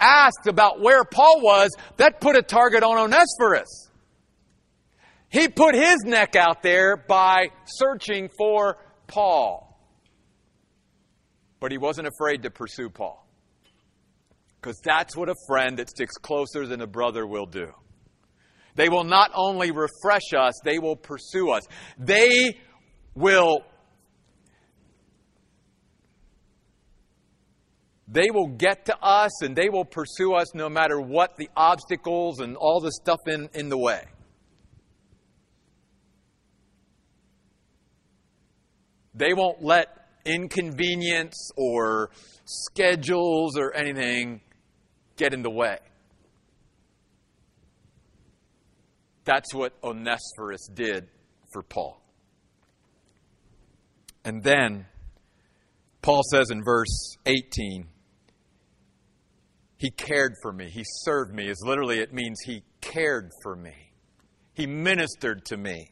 asked 0.00 0.46
about 0.46 0.80
where 0.80 1.04
Paul 1.04 1.40
was, 1.40 1.70
that 1.96 2.20
put 2.20 2.36
a 2.36 2.42
target 2.42 2.82
on 2.82 2.98
Onesiphorus. 2.98 3.90
He 5.28 5.48
put 5.48 5.74
his 5.74 5.98
neck 6.04 6.36
out 6.36 6.62
there 6.62 6.96
by 6.96 7.50
searching 7.64 8.28
for 8.36 8.76
Paul. 9.06 9.68
But 11.60 11.72
he 11.72 11.78
wasn't 11.78 12.08
afraid 12.08 12.42
to 12.42 12.50
pursue 12.50 12.90
Paul. 12.90 13.21
Because 14.62 14.80
that's 14.84 15.16
what 15.16 15.28
a 15.28 15.34
friend 15.48 15.78
that 15.78 15.90
sticks 15.90 16.16
closer 16.16 16.68
than 16.68 16.82
a 16.82 16.86
brother 16.86 17.26
will 17.26 17.46
do. 17.46 17.72
They 18.76 18.88
will 18.88 19.02
not 19.02 19.32
only 19.34 19.72
refresh 19.72 20.32
us, 20.38 20.54
they 20.64 20.78
will 20.78 20.94
pursue 20.94 21.50
us. 21.50 21.64
They 21.98 22.60
will 23.16 23.64
they 28.06 28.30
will 28.30 28.48
get 28.48 28.86
to 28.86 28.96
us 29.02 29.42
and 29.42 29.56
they 29.56 29.68
will 29.68 29.84
pursue 29.84 30.34
us 30.34 30.54
no 30.54 30.68
matter 30.68 31.00
what 31.00 31.36
the 31.36 31.50
obstacles 31.56 32.40
and 32.40 32.56
all 32.56 32.80
the 32.80 32.92
stuff 32.92 33.18
in, 33.26 33.48
in 33.54 33.68
the 33.68 33.78
way. 33.78 34.04
They 39.14 39.34
won't 39.34 39.62
let 39.62 39.88
inconvenience 40.24 41.50
or 41.56 42.10
schedules 42.44 43.58
or 43.58 43.74
anything 43.74 44.40
get 45.16 45.34
in 45.34 45.42
the 45.42 45.50
way. 45.50 45.78
That's 49.24 49.54
what 49.54 49.72
Onesiphorus 49.82 50.68
did 50.74 51.08
for 51.52 51.62
Paul. 51.62 52.02
And 54.24 54.42
then 54.42 54.86
Paul 56.00 56.22
says 56.30 56.50
in 56.50 56.62
verse 56.64 57.16
18, 57.26 57.86
he 59.78 59.90
cared 59.90 60.34
for 60.42 60.52
me. 60.52 60.70
He 60.70 60.84
served 60.84 61.34
me. 61.34 61.48
Is 61.48 61.62
literally 61.64 61.98
it 61.98 62.12
means 62.12 62.38
he 62.44 62.62
cared 62.80 63.30
for 63.42 63.56
me. 63.56 63.92
He 64.54 64.66
ministered 64.66 65.44
to 65.46 65.56
me. 65.56 65.91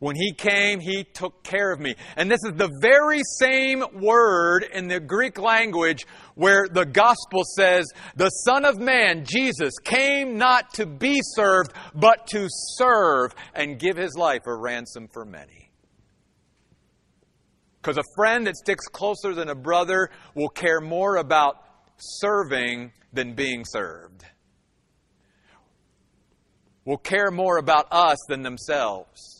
When 0.00 0.14
he 0.14 0.32
came, 0.32 0.78
he 0.78 1.02
took 1.02 1.42
care 1.42 1.72
of 1.72 1.80
me. 1.80 1.96
And 2.16 2.30
this 2.30 2.38
is 2.44 2.52
the 2.54 2.70
very 2.80 3.20
same 3.40 3.82
word 4.00 4.64
in 4.72 4.86
the 4.86 5.00
Greek 5.00 5.40
language 5.40 6.06
where 6.36 6.68
the 6.68 6.86
gospel 6.86 7.42
says, 7.56 7.84
the 8.14 8.28
Son 8.28 8.64
of 8.64 8.78
Man, 8.78 9.24
Jesus, 9.24 9.74
came 9.82 10.38
not 10.38 10.72
to 10.74 10.86
be 10.86 11.18
served, 11.20 11.72
but 11.96 12.28
to 12.28 12.46
serve 12.48 13.34
and 13.54 13.78
give 13.78 13.96
his 13.96 14.14
life 14.16 14.42
a 14.46 14.54
ransom 14.54 15.08
for 15.12 15.24
many. 15.24 15.70
Because 17.82 17.98
a 17.98 18.04
friend 18.14 18.46
that 18.46 18.56
sticks 18.56 18.86
closer 18.86 19.34
than 19.34 19.48
a 19.48 19.54
brother 19.54 20.10
will 20.34 20.48
care 20.48 20.80
more 20.80 21.16
about 21.16 21.56
serving 21.96 22.92
than 23.12 23.34
being 23.34 23.64
served. 23.64 24.24
Will 26.84 26.98
care 26.98 27.32
more 27.32 27.58
about 27.58 27.88
us 27.90 28.18
than 28.28 28.42
themselves. 28.42 29.37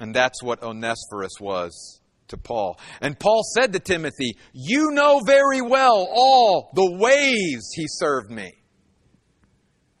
And 0.00 0.14
that's 0.14 0.42
what 0.42 0.62
Onesiphorus 0.62 1.32
was 1.40 2.00
to 2.28 2.36
Paul. 2.36 2.78
And 3.00 3.18
Paul 3.18 3.42
said 3.56 3.72
to 3.72 3.78
Timothy, 3.78 4.36
You 4.52 4.90
know 4.92 5.20
very 5.26 5.60
well 5.60 6.06
all 6.10 6.70
the 6.74 6.98
ways 6.98 7.68
he 7.74 7.86
served 7.88 8.30
me. 8.30 8.52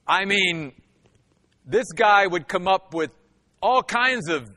I 0.06 0.24
mean, 0.24 0.72
this 1.66 1.86
guy 1.94 2.26
would 2.26 2.48
come 2.48 2.68
up 2.68 2.94
with 2.94 3.10
all 3.60 3.82
kinds 3.82 4.28
of 4.28 4.50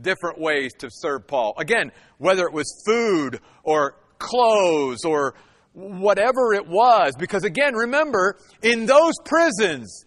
different 0.00 0.38
ways 0.38 0.72
to 0.78 0.88
serve 0.90 1.26
Paul. 1.26 1.54
Again, 1.58 1.92
whether 2.18 2.44
it 2.46 2.52
was 2.52 2.82
food 2.86 3.40
or 3.62 3.96
clothes 4.18 5.04
or 5.04 5.34
whatever 5.72 6.52
it 6.52 6.66
was. 6.66 7.14
Because 7.18 7.44
again, 7.44 7.74
remember, 7.74 8.38
in 8.62 8.86
those 8.86 9.14
prisons, 9.24 10.04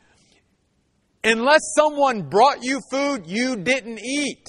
unless 1.23 1.61
someone 1.75 2.29
brought 2.29 2.63
you 2.63 2.79
food, 2.91 3.23
you 3.25 3.55
didn't 3.55 3.99
eat. 3.99 4.45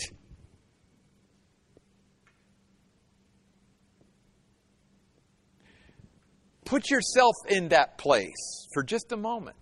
Put 6.64 6.90
yourself 6.90 7.34
in 7.48 7.68
that 7.68 7.98
place 7.98 8.68
for 8.72 8.82
just 8.82 9.12
a 9.12 9.16
moment. 9.16 9.56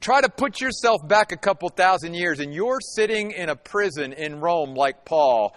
Try 0.00 0.20
to 0.20 0.28
put 0.28 0.60
yourself 0.60 1.00
back 1.08 1.32
a 1.32 1.36
couple 1.36 1.70
thousand 1.70 2.12
years, 2.12 2.40
and 2.40 2.52
you're 2.52 2.80
sitting 2.80 3.30
in 3.30 3.48
a 3.48 3.56
prison 3.56 4.12
in 4.12 4.38
Rome 4.38 4.74
like 4.74 5.06
Paul, 5.06 5.56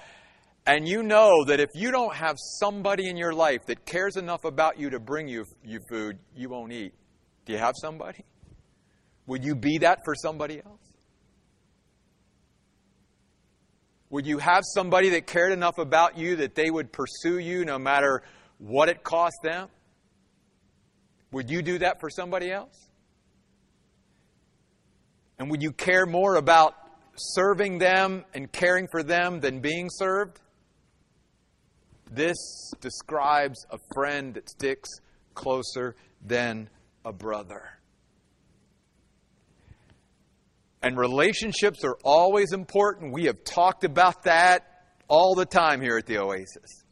and 0.65 0.87
you 0.87 1.03
know 1.03 1.43
that 1.45 1.59
if 1.59 1.69
you 1.75 1.91
don't 1.91 2.15
have 2.15 2.37
somebody 2.37 3.09
in 3.09 3.17
your 3.17 3.33
life 3.33 3.65
that 3.65 3.85
cares 3.85 4.15
enough 4.15 4.45
about 4.45 4.79
you 4.79 4.89
to 4.91 4.99
bring 4.99 5.27
you, 5.27 5.43
you 5.65 5.81
food, 5.89 6.17
you 6.33 6.47
won't 6.47 6.71
eat. 6.71 6.93
Do 7.45 7.53
you 7.53 7.59
have 7.59 7.75
somebody? 7.75 8.23
Would 9.25 9.43
you 9.43 9.53
be 9.53 9.79
that 9.79 9.99
for 10.05 10.15
somebody 10.15 10.61
else? 10.65 10.79
Would 14.09 14.25
you 14.25 14.37
have 14.37 14.63
somebody 14.63 15.09
that 15.09 15.27
cared 15.27 15.51
enough 15.51 15.77
about 15.77 16.17
you 16.17 16.37
that 16.37 16.55
they 16.55 16.69
would 16.69 16.93
pursue 16.93 17.39
you 17.39 17.65
no 17.65 17.77
matter 17.77 18.23
what 18.57 18.89
it 18.89 19.03
cost 19.03 19.37
them? 19.43 19.69
Would 21.31 21.49
you 21.49 21.61
do 21.61 21.79
that 21.79 21.99
for 21.99 22.09
somebody 22.09 22.51
else? 22.51 22.89
And 25.39 25.51
would 25.51 25.61
you 25.61 25.71
care 25.71 26.05
more 26.05 26.35
about 26.35 26.73
serving 27.15 27.77
them 27.77 28.25
and 28.33 28.51
caring 28.51 28.87
for 28.87 29.03
them 29.03 29.39
than 29.39 29.59
being 29.59 29.89
served? 29.89 30.39
This 32.09 32.71
describes 32.81 33.65
a 33.69 33.77
friend 33.93 34.33
that 34.35 34.49
sticks 34.49 34.89
closer 35.33 35.95
than 36.25 36.69
a 37.05 37.11
brother. 37.11 37.63
And 40.81 40.97
relationships 40.97 41.83
are 41.83 41.97
always 42.03 42.53
important. 42.53 43.13
We 43.13 43.25
have 43.25 43.43
talked 43.43 43.83
about 43.83 44.23
that 44.23 44.63
all 45.07 45.35
the 45.35 45.45
time 45.45 45.81
here 45.81 45.97
at 45.97 46.05
the 46.05 46.19
Oasis. 46.19 46.85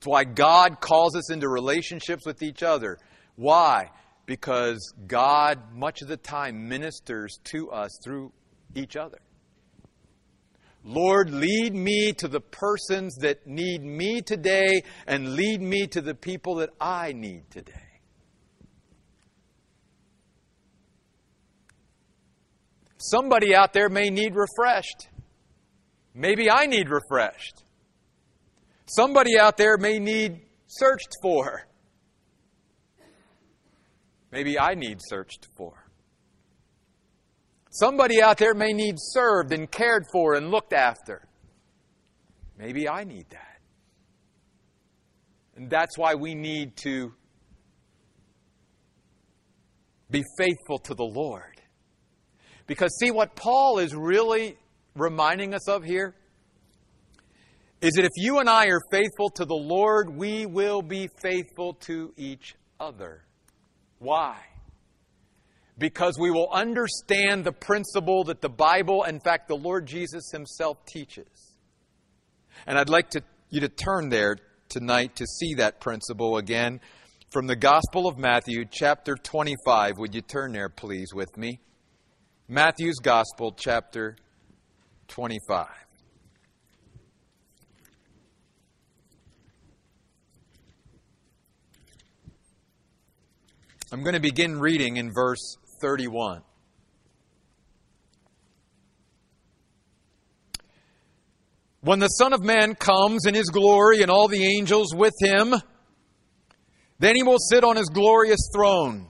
It's 0.00 0.06
why 0.06 0.24
God 0.24 0.80
calls 0.80 1.14
us 1.14 1.30
into 1.30 1.46
relationships 1.46 2.24
with 2.24 2.42
each 2.42 2.62
other. 2.62 2.96
Why? 3.36 3.90
Because 4.24 4.94
God, 5.06 5.74
much 5.74 6.00
of 6.00 6.08
the 6.08 6.16
time, 6.16 6.70
ministers 6.70 7.38
to 7.52 7.70
us 7.70 7.90
through 8.02 8.32
each 8.74 8.96
other. 8.96 9.18
Lord, 10.82 11.28
lead 11.28 11.74
me 11.74 12.14
to 12.14 12.28
the 12.28 12.40
persons 12.40 13.14
that 13.16 13.46
need 13.46 13.82
me 13.82 14.22
today 14.22 14.84
and 15.06 15.34
lead 15.34 15.60
me 15.60 15.86
to 15.88 16.00
the 16.00 16.14
people 16.14 16.54
that 16.54 16.70
I 16.80 17.12
need 17.12 17.50
today. 17.50 17.74
Somebody 22.96 23.54
out 23.54 23.74
there 23.74 23.90
may 23.90 24.08
need 24.08 24.34
refreshed. 24.34 25.10
Maybe 26.14 26.50
I 26.50 26.64
need 26.64 26.88
refreshed. 26.88 27.64
Somebody 28.92 29.38
out 29.38 29.56
there 29.56 29.78
may 29.78 30.00
need 30.00 30.40
searched 30.66 31.14
for. 31.22 31.62
Maybe 34.32 34.58
I 34.58 34.74
need 34.74 34.98
searched 35.00 35.46
for. 35.56 35.74
Somebody 37.70 38.20
out 38.20 38.38
there 38.38 38.52
may 38.52 38.72
need 38.72 38.96
served 38.98 39.52
and 39.52 39.70
cared 39.70 40.06
for 40.12 40.34
and 40.34 40.50
looked 40.50 40.72
after. 40.72 41.22
Maybe 42.58 42.88
I 42.88 43.04
need 43.04 43.26
that. 43.30 43.60
And 45.54 45.70
that's 45.70 45.96
why 45.96 46.16
we 46.16 46.34
need 46.34 46.76
to 46.78 47.14
be 50.10 50.24
faithful 50.36 50.80
to 50.80 50.94
the 50.94 51.04
Lord. 51.04 51.62
Because, 52.66 52.90
see, 52.98 53.12
what 53.12 53.36
Paul 53.36 53.78
is 53.78 53.94
really 53.94 54.58
reminding 54.96 55.54
us 55.54 55.68
of 55.68 55.84
here 55.84 56.16
is 57.80 57.94
that 57.94 58.04
if 58.04 58.12
you 58.16 58.38
and 58.38 58.48
I 58.48 58.66
are 58.66 58.80
faithful 58.90 59.30
to 59.30 59.44
the 59.44 59.54
Lord, 59.54 60.14
we 60.14 60.44
will 60.44 60.82
be 60.82 61.08
faithful 61.22 61.74
to 61.86 62.12
each 62.16 62.54
other. 62.78 63.24
Why? 63.98 64.36
Because 65.78 66.18
we 66.18 66.30
will 66.30 66.50
understand 66.52 67.44
the 67.44 67.52
principle 67.52 68.24
that 68.24 68.42
the 68.42 68.50
Bible, 68.50 69.04
in 69.04 69.18
fact, 69.20 69.48
the 69.48 69.56
Lord 69.56 69.86
Jesus 69.86 70.30
Himself 70.30 70.84
teaches. 70.84 71.56
And 72.66 72.78
I'd 72.78 72.90
like 72.90 73.10
to, 73.10 73.22
you 73.48 73.60
to 73.60 73.68
turn 73.68 74.10
there 74.10 74.36
tonight 74.68 75.16
to 75.16 75.26
see 75.26 75.54
that 75.54 75.80
principle 75.80 76.36
again 76.36 76.80
from 77.30 77.46
the 77.46 77.56
Gospel 77.56 78.06
of 78.06 78.18
Matthew, 78.18 78.66
chapter 78.70 79.16
25. 79.16 79.96
Would 79.98 80.14
you 80.14 80.20
turn 80.20 80.52
there, 80.52 80.68
please, 80.68 81.14
with 81.14 81.34
me? 81.38 81.60
Matthew's 82.46 82.98
Gospel, 82.98 83.52
chapter 83.56 84.16
25. 85.08 85.66
I'm 93.92 94.04
going 94.04 94.14
to 94.14 94.20
begin 94.20 94.60
reading 94.60 94.98
in 94.98 95.10
verse 95.12 95.56
31. 95.80 96.42
When 101.80 101.98
the 101.98 102.06
Son 102.06 102.32
of 102.32 102.40
Man 102.40 102.76
comes 102.76 103.26
in 103.26 103.34
his 103.34 103.48
glory 103.48 104.02
and 104.02 104.10
all 104.10 104.28
the 104.28 104.44
angels 104.44 104.94
with 104.94 105.14
him, 105.20 105.54
then 107.00 107.16
he 107.16 107.24
will 107.24 107.38
sit 107.38 107.64
on 107.64 107.74
his 107.74 107.88
glorious 107.88 108.48
throne. 108.54 109.08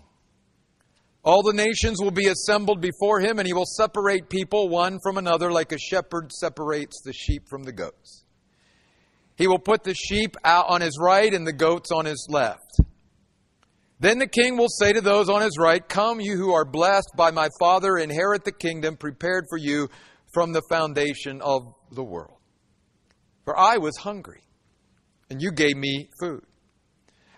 All 1.22 1.42
the 1.42 1.52
nations 1.52 2.00
will 2.00 2.10
be 2.10 2.28
assembled 2.28 2.80
before 2.80 3.20
him, 3.20 3.38
and 3.38 3.46
he 3.46 3.52
will 3.52 3.66
separate 3.66 4.30
people 4.30 4.70
one 4.70 4.98
from 5.02 5.18
another 5.18 5.52
like 5.52 5.72
a 5.72 5.78
shepherd 5.78 6.32
separates 6.32 7.02
the 7.04 7.12
sheep 7.12 7.42
from 7.50 7.64
the 7.64 7.72
goats. 7.72 8.24
He 9.36 9.46
will 9.46 9.58
put 9.58 9.84
the 9.84 9.94
sheep 9.94 10.36
out 10.42 10.70
on 10.70 10.80
his 10.80 10.96
right 10.98 11.34
and 11.34 11.46
the 11.46 11.52
goats 11.52 11.90
on 11.92 12.06
his 12.06 12.26
left. 12.30 12.80
Then 14.00 14.18
the 14.18 14.26
king 14.26 14.56
will 14.56 14.68
say 14.68 14.94
to 14.94 15.02
those 15.02 15.28
on 15.28 15.42
his 15.42 15.58
right, 15.58 15.86
Come, 15.86 16.20
you 16.20 16.36
who 16.36 16.54
are 16.54 16.64
blessed 16.64 17.12
by 17.16 17.30
my 17.30 17.50
Father, 17.60 17.98
inherit 17.98 18.44
the 18.44 18.52
kingdom 18.52 18.96
prepared 18.96 19.44
for 19.50 19.58
you 19.58 19.88
from 20.32 20.52
the 20.52 20.62
foundation 20.70 21.42
of 21.42 21.74
the 21.92 22.02
world. 22.02 22.38
For 23.44 23.58
I 23.58 23.76
was 23.76 23.98
hungry, 23.98 24.40
and 25.28 25.42
you 25.42 25.52
gave 25.52 25.76
me 25.76 26.08
food. 26.18 26.44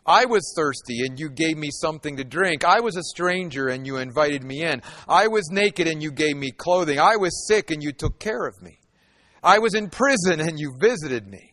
I 0.07 0.25
was 0.25 0.53
thirsty, 0.57 1.01
and 1.05 1.19
you 1.19 1.31
gave 1.31 1.57
me 1.57 1.71
something 1.73 2.17
to 2.17 2.25
drink. 2.25 2.65
I 2.65 2.81
was 2.81 2.97
a 2.97 3.03
stranger, 3.03 3.69
and 3.69 3.87
you 3.87 3.97
invited 3.97 4.45
me 4.45 4.63
in. 4.63 4.83
I 5.09 5.29
was 5.29 5.49
naked, 5.51 5.89
and 5.89 6.03
you 6.03 6.13
gave 6.13 6.37
me 6.37 6.53
clothing. 6.53 6.99
I 7.01 7.17
was 7.17 7.47
sick, 7.49 7.71
and 7.71 7.83
you 7.83 7.93
took 7.93 8.21
care 8.21 8.47
of 8.47 8.61
me. 8.63 8.79
I 9.43 9.59
was 9.59 9.75
in 9.75 9.91
prison, 9.91 10.41
and 10.41 10.59
you 10.59 10.77
visited 10.81 11.27
me. 11.27 11.52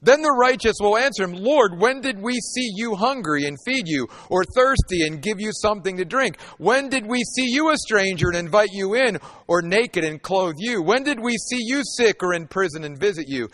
Then 0.00 0.22
the 0.22 0.36
righteous 0.38 0.76
will 0.80 0.96
answer 0.96 1.24
him, 1.24 1.32
Lord, 1.32 1.80
when 1.80 2.00
did 2.00 2.22
we 2.22 2.34
see 2.34 2.70
you 2.76 2.94
hungry 2.94 3.46
and 3.46 3.56
feed 3.66 3.88
you, 3.88 4.06
or 4.30 4.44
thirsty 4.44 5.04
and 5.04 5.20
give 5.20 5.40
you 5.40 5.50
something 5.52 5.96
to 5.96 6.04
drink? 6.04 6.40
When 6.58 6.88
did 6.88 7.04
we 7.04 7.22
see 7.34 7.46
you 7.46 7.70
a 7.70 7.76
stranger 7.76 8.28
and 8.28 8.36
invite 8.36 8.70
you 8.72 8.94
in, 8.94 9.18
or 9.48 9.60
naked 9.60 10.04
and 10.04 10.22
clothe 10.22 10.54
you? 10.58 10.82
When 10.82 11.02
did 11.02 11.18
we 11.18 11.36
see 11.36 11.58
you 11.60 11.82
sick 11.84 12.22
or 12.22 12.32
in 12.32 12.46
prison 12.46 12.84
and 12.84 12.96
visit 12.96 13.26
you? 13.28 13.48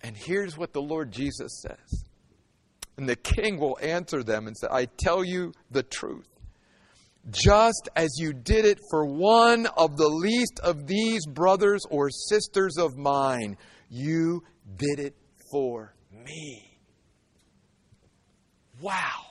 And 0.00 0.16
here's 0.16 0.56
what 0.56 0.72
the 0.72 0.80
Lord 0.80 1.12
Jesus 1.12 1.60
says. 1.60 2.04
And 2.96 3.06
the 3.08 3.16
king 3.16 3.58
will 3.58 3.78
answer 3.82 4.22
them 4.22 4.46
and 4.46 4.56
say, 4.56 4.68
I 4.70 4.86
tell 4.86 5.22
you 5.22 5.52
the 5.70 5.82
truth. 5.82 6.26
just 7.30 7.88
as 7.96 8.08
you 8.18 8.32
did 8.32 8.64
it 8.64 8.78
for 8.90 9.04
one 9.04 9.66
of 9.76 9.96
the 9.96 10.08
least 10.08 10.60
of 10.62 10.86
these 10.86 11.26
brothers 11.26 11.82
or 11.90 12.10
sisters 12.10 12.76
of 12.78 12.96
mine, 12.96 13.56
you 13.90 14.42
did 14.76 14.98
it 14.98 15.14
for 15.50 15.94
me. 16.12 16.64
Wow. 18.80 19.24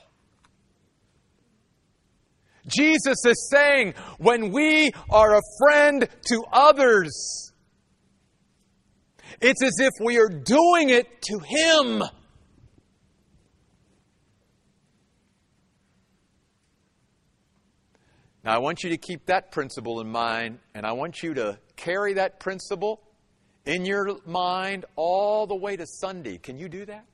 Jesus 2.66 3.24
is 3.24 3.48
saying, 3.50 3.94
when 4.18 4.52
we 4.52 4.92
are 5.10 5.36
a 5.36 5.40
friend 5.58 6.06
to 6.26 6.44
others, 6.52 7.52
it's 9.40 9.62
as 9.62 9.78
if 9.78 9.92
we 10.04 10.18
are 10.18 10.28
doing 10.28 10.90
it 10.90 11.22
to 11.22 11.38
Him. 11.38 12.02
Now, 18.44 18.54
I 18.54 18.58
want 18.58 18.82
you 18.82 18.90
to 18.90 18.96
keep 18.96 19.26
that 19.26 19.50
principle 19.50 20.00
in 20.00 20.08
mind, 20.08 20.58
and 20.74 20.86
I 20.86 20.92
want 20.92 21.22
you 21.22 21.34
to 21.34 21.58
carry 21.76 22.14
that 22.14 22.38
principle 22.40 23.02
in 23.68 23.84
your 23.84 24.18
mind 24.24 24.86
all 24.96 25.46
the 25.46 25.54
way 25.54 25.76
to 25.76 25.86
Sunday. 25.86 26.38
Can 26.38 26.58
you 26.58 26.70
do 26.70 26.86
that? 26.86 27.04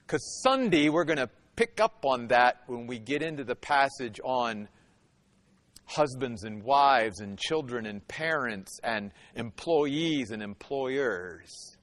Because 0.00 0.42
Sunday, 0.42 0.88
we're 0.88 1.04
going 1.04 1.18
to 1.18 1.30
pick 1.54 1.80
up 1.80 2.04
on 2.04 2.26
that 2.26 2.62
when 2.66 2.88
we 2.88 2.98
get 2.98 3.22
into 3.22 3.44
the 3.44 3.54
passage 3.54 4.20
on 4.24 4.68
husbands 5.86 6.42
and 6.42 6.64
wives 6.64 7.20
and 7.20 7.38
children 7.38 7.86
and 7.86 8.06
parents 8.08 8.80
and 8.82 9.12
employees 9.36 10.32
and 10.32 10.42
employers. 10.42 11.76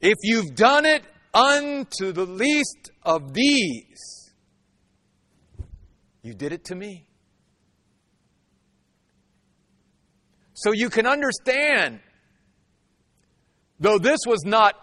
If 0.00 0.16
you've 0.22 0.54
done 0.54 0.86
it 0.86 1.02
unto 1.34 2.12
the 2.12 2.24
least 2.24 2.92
of 3.02 3.34
these, 3.34 4.30
you 6.22 6.34
did 6.34 6.52
it 6.52 6.64
to 6.66 6.76
me. 6.76 7.09
So 10.62 10.72
you 10.72 10.90
can 10.90 11.06
understand, 11.06 12.00
though 13.78 13.98
this 13.98 14.18
was 14.26 14.44
not 14.44 14.74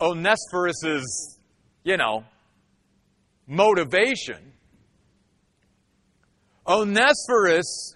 Onesiphorus's, 0.00 1.38
you 1.82 1.98
know, 1.98 2.24
motivation. 3.46 4.54
Onesiphorus 6.66 7.94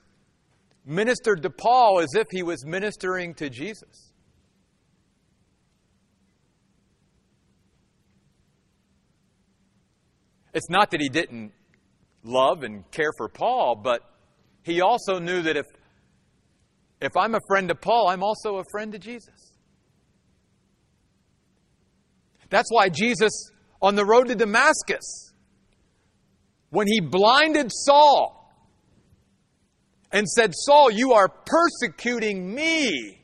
ministered 0.84 1.42
to 1.42 1.48
Paul 1.48 2.00
as 2.00 2.14
if 2.14 2.26
he 2.30 2.42
was 2.42 2.66
ministering 2.66 3.32
to 3.36 3.48
Jesus. 3.48 4.12
It's 10.52 10.68
not 10.68 10.90
that 10.90 11.00
he 11.00 11.08
didn't 11.08 11.52
love 12.22 12.62
and 12.62 12.90
care 12.90 13.12
for 13.16 13.30
Paul, 13.30 13.74
but 13.82 14.02
he 14.62 14.80
also 14.80 15.18
knew 15.18 15.42
that 15.42 15.56
if, 15.56 15.66
if 17.00 17.16
I'm 17.16 17.34
a 17.34 17.40
friend 17.48 17.68
to 17.68 17.74
Paul, 17.74 18.08
I'm 18.08 18.22
also 18.22 18.56
a 18.56 18.64
friend 18.70 18.92
to 18.92 18.98
Jesus. 18.98 19.52
That's 22.50 22.70
why 22.70 22.88
Jesus, 22.88 23.50
on 23.80 23.94
the 23.94 24.04
road 24.04 24.28
to 24.28 24.34
Damascus, 24.34 25.32
when 26.70 26.86
he 26.86 27.00
blinded 27.00 27.70
Saul 27.72 28.34
and 30.10 30.26
said, 30.28 30.52
Saul, 30.54 30.90
you 30.90 31.12
are 31.12 31.28
persecuting 31.28 32.54
me. 32.54 33.18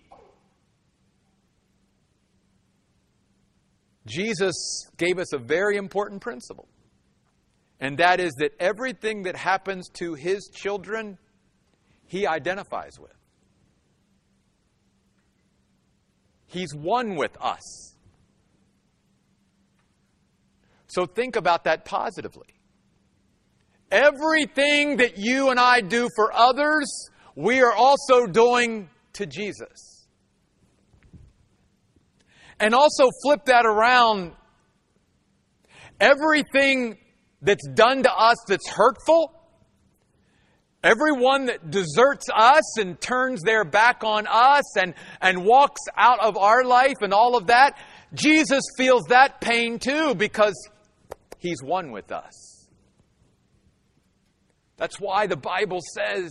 Jesus 4.07 4.87
gave 4.99 5.19
us 5.19 5.33
a 5.33 5.39
very 5.39 5.77
important 5.77 6.21
principle. 6.21 6.69
And 7.81 7.99
that 7.99 8.21
is 8.21 8.33
that 8.39 8.53
everything 8.61 9.23
that 9.25 9.37
happens 9.37 9.89
to 9.95 10.15
his 10.15 10.51
children, 10.53 11.19
he 12.07 12.27
identifies 12.27 12.99
with. 12.99 13.13
He's 16.47 16.75
one 16.75 17.17
with 17.17 17.37
us. 17.41 17.97
So 20.87 21.07
think 21.07 21.35
about 21.35 21.65
that 21.65 21.85
positively. 21.85 22.47
Everything 23.91 24.99
that 24.99 25.19
you 25.19 25.51
and 25.51 25.59
I 25.59 25.81
do 25.81 26.09
for 26.15 26.33
others, 26.33 27.11
we 27.35 27.63
are 27.63 27.73
also 27.73 28.27
doing 28.27 28.89
to 29.15 29.27
Jesus. 29.27 30.07
And 32.61 32.75
also 32.75 33.11
flip 33.25 33.47
that 33.47 33.67
around. 33.67 34.33
Everything 36.01 36.97
that's 37.43 37.67
done 37.75 38.05
to 38.05 38.13
us 38.13 38.37
that's 38.47 38.69
hurtful, 38.69 39.33
everyone 40.85 41.47
that 41.47 41.71
deserts 41.71 42.27
us 42.33 42.79
and 42.79 43.01
turns 43.01 43.43
their 43.43 43.65
back 43.65 44.05
on 44.05 44.27
us 44.29 44.77
and, 44.77 44.95
and 45.21 45.45
walks 45.45 45.81
out 45.97 46.21
of 46.21 46.37
our 46.37 46.63
life 46.63 46.99
and 47.01 47.13
all 47.13 47.37
of 47.37 47.49
that, 47.49 47.77
Jesus 48.13 48.63
feels 48.77 49.03
that 49.09 49.41
pain 49.41 49.79
too 49.79 50.15
because 50.15 50.55
he's 51.39 51.63
one 51.63 51.91
with 51.91 52.13
us. 52.13 52.69
That's 54.77 55.01
why 55.01 55.27
the 55.27 55.37
Bible 55.37 55.81
says 55.95 56.31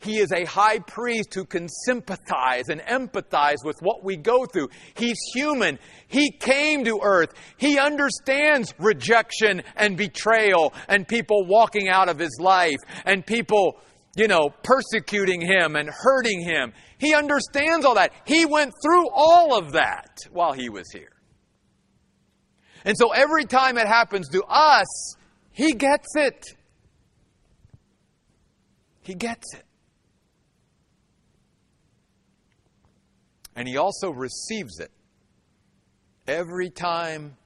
he 0.00 0.18
is 0.18 0.30
a 0.30 0.44
high 0.44 0.78
priest 0.78 1.34
who 1.34 1.44
can 1.44 1.68
sympathize 1.68 2.68
and 2.68 2.80
empathize 2.82 3.64
with 3.64 3.80
what 3.80 4.04
we 4.04 4.16
go 4.16 4.46
through. 4.46 4.68
He's 4.94 5.18
human. 5.34 5.78
He 6.06 6.30
came 6.30 6.84
to 6.84 7.00
earth. 7.02 7.34
He 7.56 7.78
understands 7.78 8.72
rejection 8.78 9.62
and 9.76 9.96
betrayal 9.96 10.72
and 10.88 11.06
people 11.06 11.46
walking 11.46 11.88
out 11.88 12.08
of 12.08 12.18
his 12.18 12.38
life 12.40 12.78
and 13.04 13.26
people, 13.26 13.80
you 14.16 14.28
know, 14.28 14.50
persecuting 14.62 15.40
him 15.40 15.74
and 15.74 15.90
hurting 15.90 16.42
him. 16.42 16.72
He 16.98 17.12
understands 17.14 17.84
all 17.84 17.96
that. 17.96 18.12
He 18.24 18.46
went 18.46 18.74
through 18.80 19.08
all 19.12 19.58
of 19.58 19.72
that 19.72 20.16
while 20.30 20.52
he 20.52 20.68
was 20.68 20.88
here. 20.92 21.12
And 22.84 22.96
so 22.96 23.10
every 23.10 23.44
time 23.46 23.78
it 23.78 23.88
happens 23.88 24.28
to 24.28 24.44
us, 24.44 25.16
he 25.50 25.72
gets 25.72 26.14
it. 26.14 26.44
He 29.02 29.14
gets 29.14 29.54
it. 29.54 29.64
And 33.58 33.66
he 33.66 33.76
also 33.76 34.10
receives 34.10 34.78
it 34.78 34.92
every 36.28 36.70
time 36.70 37.36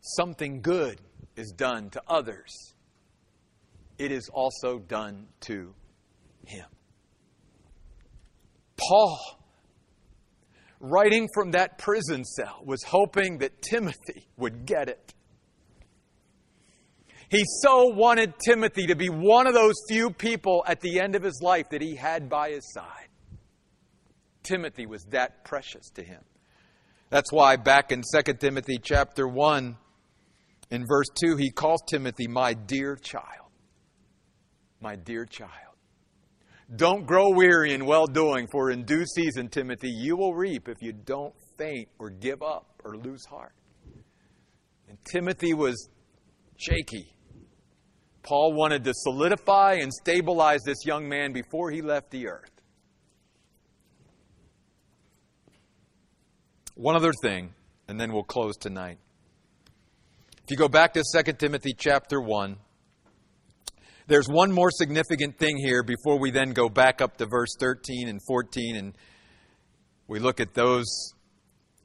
something 0.00 0.60
good 0.60 1.00
is 1.36 1.52
done 1.56 1.88
to 1.90 2.02
others. 2.08 2.74
It 3.96 4.10
is 4.10 4.28
also 4.28 4.80
done 4.80 5.28
to 5.42 5.72
him. 6.44 6.66
Paul, 8.76 9.20
writing 10.80 11.28
from 11.32 11.52
that 11.52 11.78
prison 11.78 12.24
cell, 12.24 12.60
was 12.64 12.82
hoping 12.82 13.38
that 13.38 13.62
Timothy 13.62 14.26
would 14.36 14.66
get 14.66 14.88
it. 14.88 15.14
He 17.28 17.44
so 17.62 17.86
wanted 17.86 18.34
Timothy 18.44 18.88
to 18.88 18.96
be 18.96 19.10
one 19.10 19.46
of 19.46 19.54
those 19.54 19.74
few 19.88 20.10
people 20.10 20.64
at 20.66 20.80
the 20.80 20.98
end 20.98 21.14
of 21.14 21.22
his 21.22 21.40
life 21.40 21.68
that 21.70 21.82
he 21.82 21.94
had 21.94 22.28
by 22.28 22.50
his 22.50 22.72
side. 22.72 23.06
Timothy 24.46 24.86
was 24.86 25.04
that 25.10 25.44
precious 25.44 25.90
to 25.94 26.04
him. 26.04 26.22
That's 27.10 27.32
why 27.32 27.56
back 27.56 27.90
in 27.90 28.02
2 28.02 28.34
Timothy 28.34 28.78
chapter 28.82 29.26
1 29.26 29.76
in 30.70 30.84
verse 30.88 31.08
2 31.20 31.36
he 31.36 31.50
calls 31.50 31.82
Timothy 31.88 32.28
my 32.28 32.54
dear 32.54 32.96
child. 32.96 33.50
My 34.80 34.94
dear 34.96 35.24
child. 35.24 35.50
Don't 36.74 37.06
grow 37.06 37.30
weary 37.30 37.74
in 37.74 37.86
well 37.86 38.06
doing, 38.06 38.48
for 38.50 38.70
in 38.70 38.84
due 38.84 39.04
season, 39.04 39.48
Timothy, 39.48 39.90
you 39.90 40.16
will 40.16 40.34
reap 40.34 40.68
if 40.68 40.78
you 40.80 40.92
don't 40.92 41.34
faint 41.56 41.88
or 41.98 42.10
give 42.10 42.42
up 42.42 42.82
or 42.84 42.96
lose 42.96 43.24
heart. 43.24 43.54
And 44.88 44.98
Timothy 45.04 45.54
was 45.54 45.88
shaky. 46.56 47.12
Paul 48.22 48.54
wanted 48.54 48.82
to 48.84 48.92
solidify 48.94 49.74
and 49.74 49.92
stabilize 49.92 50.62
this 50.64 50.84
young 50.84 51.08
man 51.08 51.32
before 51.32 51.70
he 51.70 51.82
left 51.82 52.10
the 52.10 52.28
earth. 52.28 52.55
One 56.76 56.94
other 56.94 57.12
thing, 57.22 57.54
and 57.88 57.98
then 57.98 58.12
we'll 58.12 58.22
close 58.22 58.54
tonight. 58.58 58.98
If 60.44 60.50
you 60.50 60.58
go 60.58 60.68
back 60.68 60.92
to 60.92 61.02
2 61.02 61.32
Timothy 61.32 61.72
chapter 61.76 62.20
1, 62.20 62.58
there's 64.08 64.28
one 64.28 64.52
more 64.52 64.70
significant 64.70 65.38
thing 65.38 65.56
here 65.56 65.82
before 65.82 66.18
we 66.18 66.30
then 66.30 66.52
go 66.52 66.68
back 66.68 67.00
up 67.00 67.16
to 67.16 67.24
verse 67.24 67.56
13 67.58 68.08
and 68.08 68.20
14 68.28 68.76
and 68.76 68.94
we 70.06 70.18
look 70.18 70.38
at 70.38 70.52
those 70.52 71.14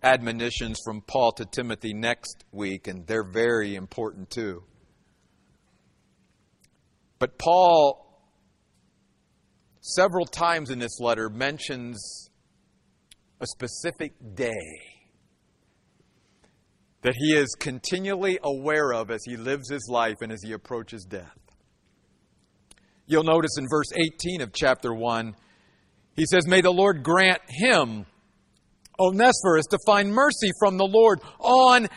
admonitions 0.03 0.77
from 0.83 1.01
Paul 1.01 1.31
to 1.37 1.45
Timothy 1.45 1.93
next 1.93 2.43
week, 2.51 2.89
and 2.89 3.07
they're 3.07 3.23
very 3.23 3.75
important 3.75 4.29
too. 4.29 4.61
But 7.17 7.37
Paul, 7.37 8.27
several 9.79 10.25
times 10.25 10.69
in 10.69 10.79
this 10.79 10.99
letter, 10.99 11.29
mentions 11.29 12.29
a 13.41 13.47
specific 13.47 14.13
day. 14.35 14.91
that 17.01 17.15
he 17.17 17.33
is 17.33 17.55
continually 17.59 18.37
aware 18.43 18.93
of 18.93 19.09
as 19.09 19.23
he 19.25 19.35
lives 19.35 19.69
his 19.69 19.87
life 19.89 20.17
and 20.21 20.31
as 20.31 20.41
he 20.43 20.53
approaches 20.53 21.03
death. 21.03 21.37
You'll 23.07 23.23
notice 23.23 23.57
in 23.57 23.65
verse 23.69 23.91
18 23.95 24.41
of 24.41 24.53
chapter 24.53 24.93
1, 24.93 25.35
he 26.15 26.25
says, 26.25 26.47
May 26.47 26.61
the 26.61 26.71
Lord 26.71 27.03
grant 27.03 27.41
him, 27.49 28.05
Onesiphorus, 28.99 29.65
to 29.71 29.79
find 29.85 30.13
mercy 30.13 30.51
from 30.59 30.77
the 30.77 30.85
Lord 30.85 31.21
on 31.39 31.87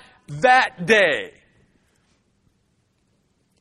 that 0.40 0.86
day. 0.86 1.32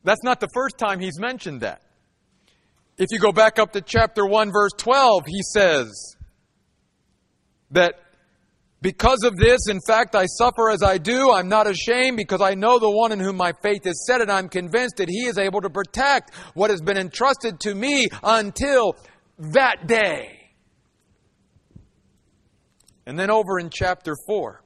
That's 0.02 0.22
not 0.22 0.40
the 0.40 0.48
first 0.54 0.78
time 0.78 1.00
he's 1.00 1.20
mentioned 1.20 1.60
that. 1.60 1.82
If 2.96 3.08
you 3.10 3.18
go 3.18 3.32
back 3.32 3.58
up 3.58 3.72
to 3.72 3.80
chapter 3.80 4.24
1, 4.24 4.50
verse 4.52 4.72
12, 4.78 5.24
he 5.26 5.42
says 5.52 6.16
that 7.74 7.94
because 8.80 9.22
of 9.24 9.36
this, 9.36 9.68
in 9.68 9.80
fact, 9.86 10.14
I 10.14 10.26
suffer 10.26 10.68
as 10.70 10.82
I 10.82 10.98
do. 10.98 11.32
I'm 11.32 11.48
not 11.48 11.66
ashamed 11.66 12.16
because 12.16 12.42
I 12.42 12.54
know 12.54 12.78
the 12.78 12.90
one 12.90 13.12
in 13.12 13.20
whom 13.20 13.36
my 13.36 13.52
faith 13.62 13.86
is 13.86 14.04
set, 14.06 14.20
and 14.20 14.30
I'm 14.30 14.48
convinced 14.48 14.96
that 14.96 15.08
he 15.08 15.24
is 15.24 15.38
able 15.38 15.62
to 15.62 15.70
protect 15.70 16.34
what 16.52 16.70
has 16.70 16.82
been 16.82 16.98
entrusted 16.98 17.60
to 17.60 17.74
me 17.74 18.08
until 18.22 18.96
that 19.38 19.86
day. 19.86 20.50
And 23.06 23.18
then 23.18 23.30
over 23.30 23.58
in 23.58 23.70
chapter 23.70 24.14
4, 24.26 24.62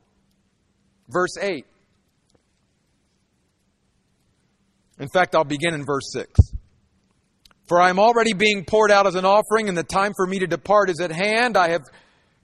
verse 1.09 1.37
8. 1.41 1.65
In 4.99 5.09
fact, 5.09 5.37
I'll 5.37 5.45
begin 5.45 5.75
in 5.75 5.85
verse 5.85 6.11
6. 6.13 6.41
For 7.69 7.81
I 7.81 7.91
am 7.91 7.99
already 8.01 8.33
being 8.33 8.65
poured 8.65 8.91
out 8.91 9.07
as 9.07 9.15
an 9.15 9.25
offering, 9.25 9.69
and 9.69 9.79
the 9.79 9.85
time 9.85 10.13
for 10.17 10.27
me 10.27 10.41
to 10.41 10.47
depart 10.47 10.91
is 10.91 11.01
at 11.01 11.13
hand. 11.13 11.57
I 11.57 11.69
have 11.71 11.83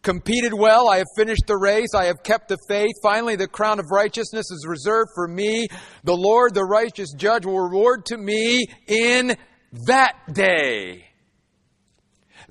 competed 0.04 0.54
well. 0.54 0.88
I 0.88 0.98
have 0.98 1.06
finished 1.16 1.46
the 1.48 1.56
race. 1.56 1.94
I 1.94 2.04
have 2.04 2.22
kept 2.22 2.48
the 2.48 2.58
faith. 2.68 2.92
Finally, 3.02 3.34
the 3.36 3.48
crown 3.48 3.80
of 3.80 3.86
righteousness 3.90 4.50
is 4.52 4.64
reserved 4.68 5.10
for 5.16 5.26
me. 5.26 5.66
The 6.04 6.16
Lord, 6.16 6.54
the 6.54 6.64
righteous 6.64 7.12
judge, 7.16 7.44
will 7.44 7.58
reward 7.58 8.06
to 8.06 8.16
me 8.16 8.66
in 8.86 9.36
that 9.86 10.14
day. 10.32 11.06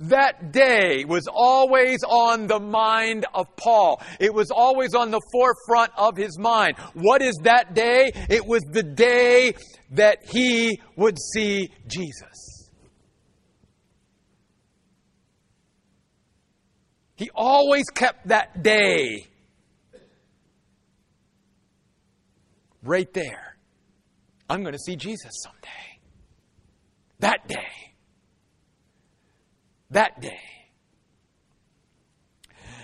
That 0.00 0.52
day 0.52 1.04
was 1.04 1.28
always 1.32 2.00
on 2.02 2.48
the 2.48 2.58
mind 2.58 3.26
of 3.32 3.46
Paul. 3.56 4.02
It 4.18 4.34
was 4.34 4.50
always 4.50 4.94
on 4.94 5.10
the 5.10 5.20
forefront 5.32 5.92
of 5.96 6.16
his 6.16 6.36
mind. 6.38 6.76
What 6.94 7.22
is 7.22 7.38
that 7.44 7.74
day? 7.74 8.10
It 8.28 8.44
was 8.44 8.62
the 8.64 8.82
day 8.82 9.54
that 9.92 10.18
he 10.28 10.80
would 10.96 11.16
see 11.18 11.70
Jesus. 11.86 12.43
He 17.16 17.30
always 17.34 17.84
kept 17.90 18.28
that 18.28 18.62
day 18.62 19.26
right 22.82 23.12
there. 23.12 23.56
I'm 24.48 24.62
going 24.62 24.74
to 24.74 24.78
see 24.78 24.96
Jesus 24.96 25.32
someday. 25.42 26.00
That 27.20 27.48
day. 27.48 27.94
That 29.90 30.20
day. 30.20 30.40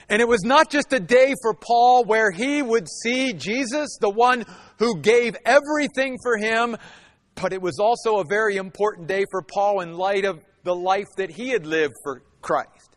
And 0.08 0.20
it 0.20 0.26
was 0.26 0.42
not 0.42 0.70
just 0.70 0.92
a 0.92 0.98
day 0.98 1.34
for 1.40 1.54
Paul 1.54 2.04
where 2.04 2.32
he 2.32 2.62
would 2.62 2.88
see 2.88 3.32
Jesus, 3.32 3.96
the 4.00 4.10
one 4.10 4.44
who 4.78 5.00
gave 5.00 5.36
everything 5.44 6.18
for 6.22 6.36
him, 6.36 6.76
but 7.36 7.52
it 7.52 7.62
was 7.62 7.78
also 7.78 8.18
a 8.18 8.24
very 8.28 8.56
important 8.56 9.06
day 9.06 9.24
for 9.30 9.42
Paul 9.42 9.80
in 9.80 9.94
light 9.94 10.24
of 10.24 10.40
the 10.64 10.74
life 10.74 11.06
that 11.16 11.30
he 11.30 11.50
had 11.50 11.64
lived 11.64 11.94
for 12.02 12.22
Christ. 12.42 12.89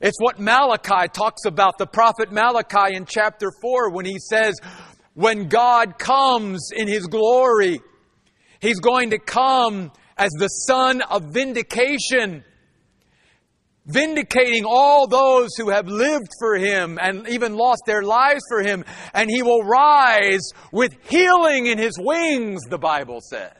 It's 0.00 0.20
what 0.20 0.38
Malachi 0.38 1.08
talks 1.12 1.44
about, 1.46 1.78
the 1.78 1.86
prophet 1.86 2.30
Malachi 2.30 2.94
in 2.94 3.06
chapter 3.06 3.50
4, 3.62 3.90
when 3.90 4.04
he 4.04 4.18
says, 4.18 4.54
When 5.14 5.48
God 5.48 5.98
comes 5.98 6.70
in 6.74 6.86
his 6.86 7.06
glory, 7.06 7.80
he's 8.60 8.80
going 8.80 9.10
to 9.10 9.18
come 9.18 9.90
as 10.18 10.30
the 10.38 10.48
sun 10.48 11.00
of 11.02 11.32
vindication, 11.32 12.44
vindicating 13.86 14.64
all 14.66 15.06
those 15.06 15.50
who 15.56 15.70
have 15.70 15.88
lived 15.88 16.28
for 16.38 16.56
him 16.56 16.98
and 17.00 17.26
even 17.28 17.54
lost 17.54 17.82
their 17.86 18.02
lives 18.02 18.42
for 18.50 18.62
him. 18.62 18.84
And 19.14 19.30
he 19.30 19.42
will 19.42 19.62
rise 19.62 20.50
with 20.72 20.94
healing 21.08 21.66
in 21.66 21.78
his 21.78 21.98
wings, 21.98 22.62
the 22.68 22.78
Bible 22.78 23.20
says. 23.22 23.52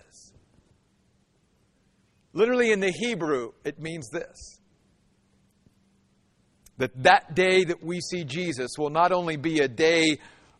Literally 2.34 2.72
in 2.72 2.80
the 2.80 2.91
Hebrew, 2.91 3.53
it 3.64 3.78
means 3.78 4.11
this 4.11 4.56
that 6.79 7.03
that 7.03 7.35
day 7.35 7.64
that 7.64 7.83
we 7.83 8.01
see 8.01 8.24
Jesus 8.24 8.72
will 8.79 8.91
not 8.91 9.12
only 9.12 9.37
be 9.37 9.61
a 9.61 9.68
day 9.68 10.18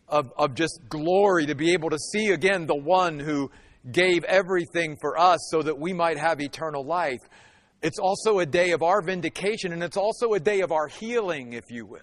of, 0.09 0.33
of 0.37 0.55
just 0.55 0.81
glory 0.89 1.47
to 1.47 1.55
be 1.55 1.73
able 1.73 1.91
to 1.91 1.99
see 1.99 2.29
again 2.29 2.67
the 2.67 2.77
one 2.77 3.19
who 3.19 3.51
gave 3.91 4.25
everything 4.25 4.97
for 5.01 5.19
us 5.19 5.39
so 5.51 5.63
that 5.63 5.79
we 5.79 5.93
might 5.93 6.19
have 6.19 6.41
eternal 6.41 6.85
life. 6.85 7.21
It's 7.83 7.99
also 7.99 8.39
a 8.39 8.47
day 8.47 8.73
of 8.73 8.83
our 8.83 9.03
vindication 9.03 9.73
and 9.73 9.83
it's 9.83 9.97
also 9.97 10.33
a 10.33 10.41
day 10.41 10.61
of 10.61 10.73
our 10.73 10.89
healing, 10.89 11.53
if 11.53 11.65
you 11.71 11.87
will. 11.87 12.01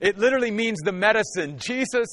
It 0.00 0.18
literally 0.18 0.50
means 0.50 0.80
the 0.80 0.92
medicine. 0.92 1.58
Jesus 1.58 2.08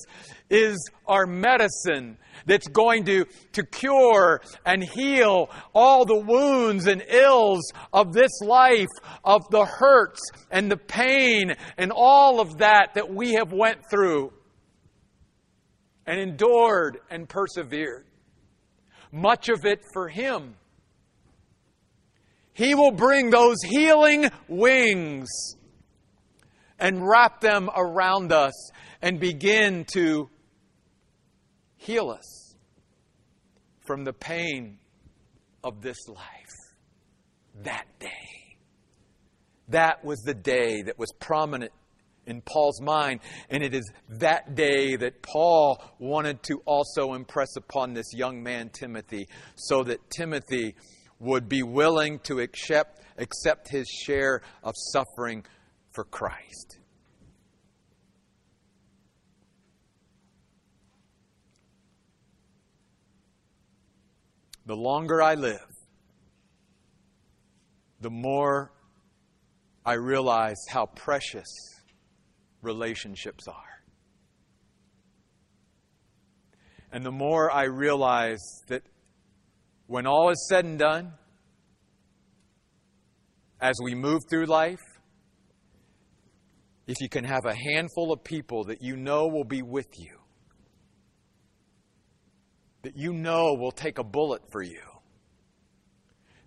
is 0.51 0.77
our 1.07 1.25
medicine 1.25 2.17
that's 2.45 2.67
going 2.67 3.05
to, 3.05 3.25
to 3.53 3.63
cure 3.63 4.41
and 4.65 4.83
heal 4.83 5.49
all 5.73 6.05
the 6.05 6.19
wounds 6.19 6.87
and 6.87 7.03
ills 7.07 7.71
of 7.93 8.13
this 8.13 8.31
life, 8.41 8.87
of 9.23 9.41
the 9.49 9.65
hurts 9.65 10.21
and 10.51 10.69
the 10.69 10.77
pain 10.77 11.53
and 11.77 11.91
all 11.95 12.39
of 12.39 12.57
that 12.59 12.93
that 12.95 13.13
we 13.13 13.33
have 13.33 13.51
went 13.51 13.79
through 13.89 14.31
and 16.05 16.19
endured 16.19 16.99
and 17.09 17.29
persevered. 17.29 18.05
Much 19.11 19.49
of 19.49 19.65
it 19.65 19.81
for 19.93 20.07
Him. 20.07 20.55
He 22.53 22.75
will 22.75 22.91
bring 22.91 23.29
those 23.29 23.57
healing 23.63 24.29
wings 24.47 25.29
and 26.79 27.07
wrap 27.07 27.39
them 27.39 27.69
around 27.75 28.31
us 28.31 28.71
and 29.01 29.19
begin 29.19 29.85
to 29.93 30.29
heal 31.81 32.09
us 32.09 32.55
from 33.85 34.03
the 34.03 34.13
pain 34.13 34.77
of 35.63 35.81
this 35.81 35.97
life. 36.07 36.55
That 37.63 37.85
day. 37.99 38.57
That 39.69 40.03
was 40.05 40.19
the 40.21 40.33
day 40.33 40.83
that 40.83 40.97
was 40.97 41.11
prominent 41.19 41.71
in 42.27 42.41
Paul's 42.41 42.79
mind, 42.81 43.19
and 43.49 43.63
it 43.63 43.73
is 43.73 43.91
that 44.09 44.53
day 44.53 44.95
that 44.95 45.21
Paul 45.23 45.83
wanted 45.97 46.43
to 46.43 46.61
also 46.65 47.13
impress 47.13 47.55
upon 47.57 47.93
this 47.93 48.13
young 48.13 48.43
man, 48.43 48.69
Timothy, 48.69 49.27
so 49.55 49.83
that 49.83 49.97
Timothy 50.09 50.75
would 51.19 51.49
be 51.49 51.63
willing 51.63 52.19
to 52.19 52.39
accept, 52.39 53.01
accept 53.17 53.69
his 53.69 53.87
share 53.87 54.41
of 54.63 54.75
suffering 54.93 55.45
for 55.91 56.03
Christ. 56.03 56.77
The 64.65 64.75
longer 64.75 65.21
I 65.21 65.35
live, 65.35 65.67
the 67.99 68.09
more 68.09 68.71
I 69.85 69.93
realize 69.93 70.57
how 70.69 70.85
precious 70.85 71.47
relationships 72.61 73.47
are. 73.47 73.55
And 76.91 77.05
the 77.05 77.11
more 77.11 77.51
I 77.51 77.63
realize 77.63 78.41
that 78.67 78.83
when 79.87 80.05
all 80.05 80.29
is 80.29 80.47
said 80.49 80.65
and 80.65 80.77
done, 80.77 81.13
as 83.59 83.75
we 83.83 83.95
move 83.95 84.21
through 84.29 84.45
life, 84.45 84.79
if 86.87 86.99
you 86.99 87.09
can 87.09 87.23
have 87.23 87.45
a 87.45 87.53
handful 87.53 88.11
of 88.11 88.23
people 88.23 88.65
that 88.65 88.81
you 88.81 88.97
know 88.97 89.27
will 89.27 89.43
be 89.43 89.61
with 89.61 89.87
you, 89.97 90.20
that 92.83 92.97
you 92.97 93.13
know 93.13 93.53
will 93.53 93.71
take 93.71 93.97
a 93.97 94.03
bullet 94.03 94.41
for 94.51 94.61
you, 94.61 94.81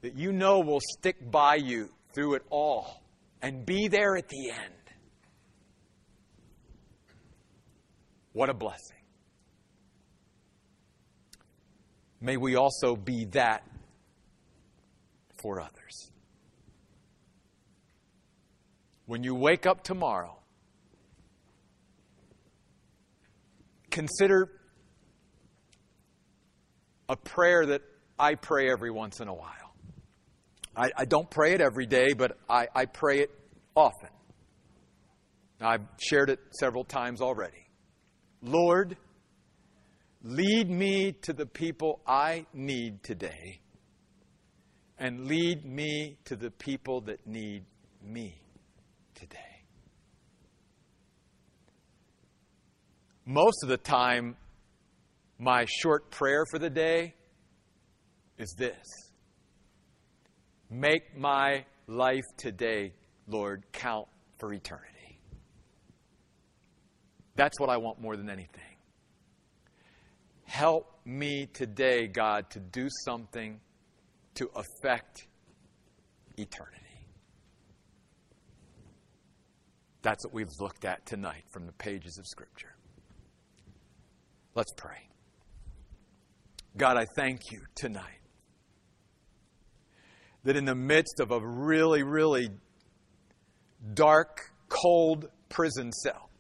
that 0.02 0.16
you 0.16 0.32
know 0.32 0.60
will 0.60 0.80
stick 0.98 1.30
by 1.30 1.56
you 1.56 1.88
through 2.12 2.34
it 2.34 2.42
all 2.50 3.02
and 3.42 3.64
be 3.64 3.88
there 3.88 4.16
at 4.16 4.28
the 4.28 4.50
end. 4.50 4.74
What 8.32 8.50
a 8.50 8.54
blessing. 8.54 8.96
May 12.20 12.36
we 12.36 12.56
also 12.56 12.96
be 12.96 13.26
that 13.26 13.64
for 15.42 15.60
others. 15.60 16.10
When 19.06 19.22
you 19.22 19.34
wake 19.34 19.66
up 19.66 19.84
tomorrow, 19.84 20.38
consider 23.90 24.50
a 27.08 27.16
prayer 27.16 27.66
that 27.66 27.82
I 28.18 28.34
pray 28.34 28.70
every 28.70 28.90
once 28.90 29.20
in 29.20 29.28
a 29.28 29.34
while. 29.34 29.74
I, 30.76 30.90
I 30.96 31.04
don't 31.04 31.30
pray 31.30 31.54
it 31.54 31.60
every 31.60 31.86
day, 31.86 32.14
but 32.14 32.36
I, 32.48 32.68
I 32.74 32.86
pray 32.86 33.20
it 33.20 33.30
often. 33.74 34.08
I've 35.60 35.86
shared 35.98 36.30
it 36.30 36.40
several 36.50 36.84
times 36.84 37.20
already. 37.20 37.68
Lord, 38.42 38.96
lead 40.22 40.68
me 40.68 41.12
to 41.22 41.32
the 41.32 41.46
people 41.46 42.00
I 42.06 42.46
need 42.52 43.02
today, 43.02 43.60
and 44.98 45.26
lead 45.26 45.64
me 45.64 46.18
to 46.24 46.36
the 46.36 46.50
people 46.50 47.02
that 47.02 47.26
need 47.26 47.64
me 48.02 48.34
today. 49.14 49.38
Most 53.24 53.62
of 53.62 53.68
the 53.70 53.78
time, 53.78 54.36
my 55.38 55.66
short 55.66 56.10
prayer 56.10 56.44
for 56.50 56.58
the 56.58 56.70
day 56.70 57.14
is 58.38 58.54
this 58.56 58.76
Make 60.70 61.16
my 61.16 61.64
life 61.86 62.24
today, 62.36 62.92
Lord, 63.28 63.64
count 63.72 64.08
for 64.38 64.52
eternity. 64.52 65.20
That's 67.36 67.58
what 67.60 67.68
I 67.68 67.76
want 67.76 68.00
more 68.00 68.16
than 68.16 68.30
anything. 68.30 68.62
Help 70.44 70.98
me 71.04 71.46
today, 71.52 72.06
God, 72.06 72.48
to 72.50 72.60
do 72.60 72.88
something 73.04 73.60
to 74.34 74.50
affect 74.54 75.26
eternity. 76.36 76.80
That's 80.02 80.24
what 80.24 80.34
we've 80.34 80.52
looked 80.60 80.84
at 80.84 81.04
tonight 81.06 81.44
from 81.50 81.66
the 81.66 81.72
pages 81.72 82.18
of 82.18 82.26
Scripture. 82.26 82.74
Let's 84.54 84.72
pray. 84.76 85.08
God, 86.76 86.96
I 86.96 87.06
thank 87.16 87.52
you 87.52 87.60
tonight 87.74 88.20
that 90.42 90.56
in 90.56 90.64
the 90.64 90.74
midst 90.74 91.20
of 91.20 91.30
a 91.30 91.40
really, 91.40 92.02
really 92.02 92.50
dark, 93.94 94.50
cold 94.68 95.28
prison 95.48 95.92
cell, 95.92 96.30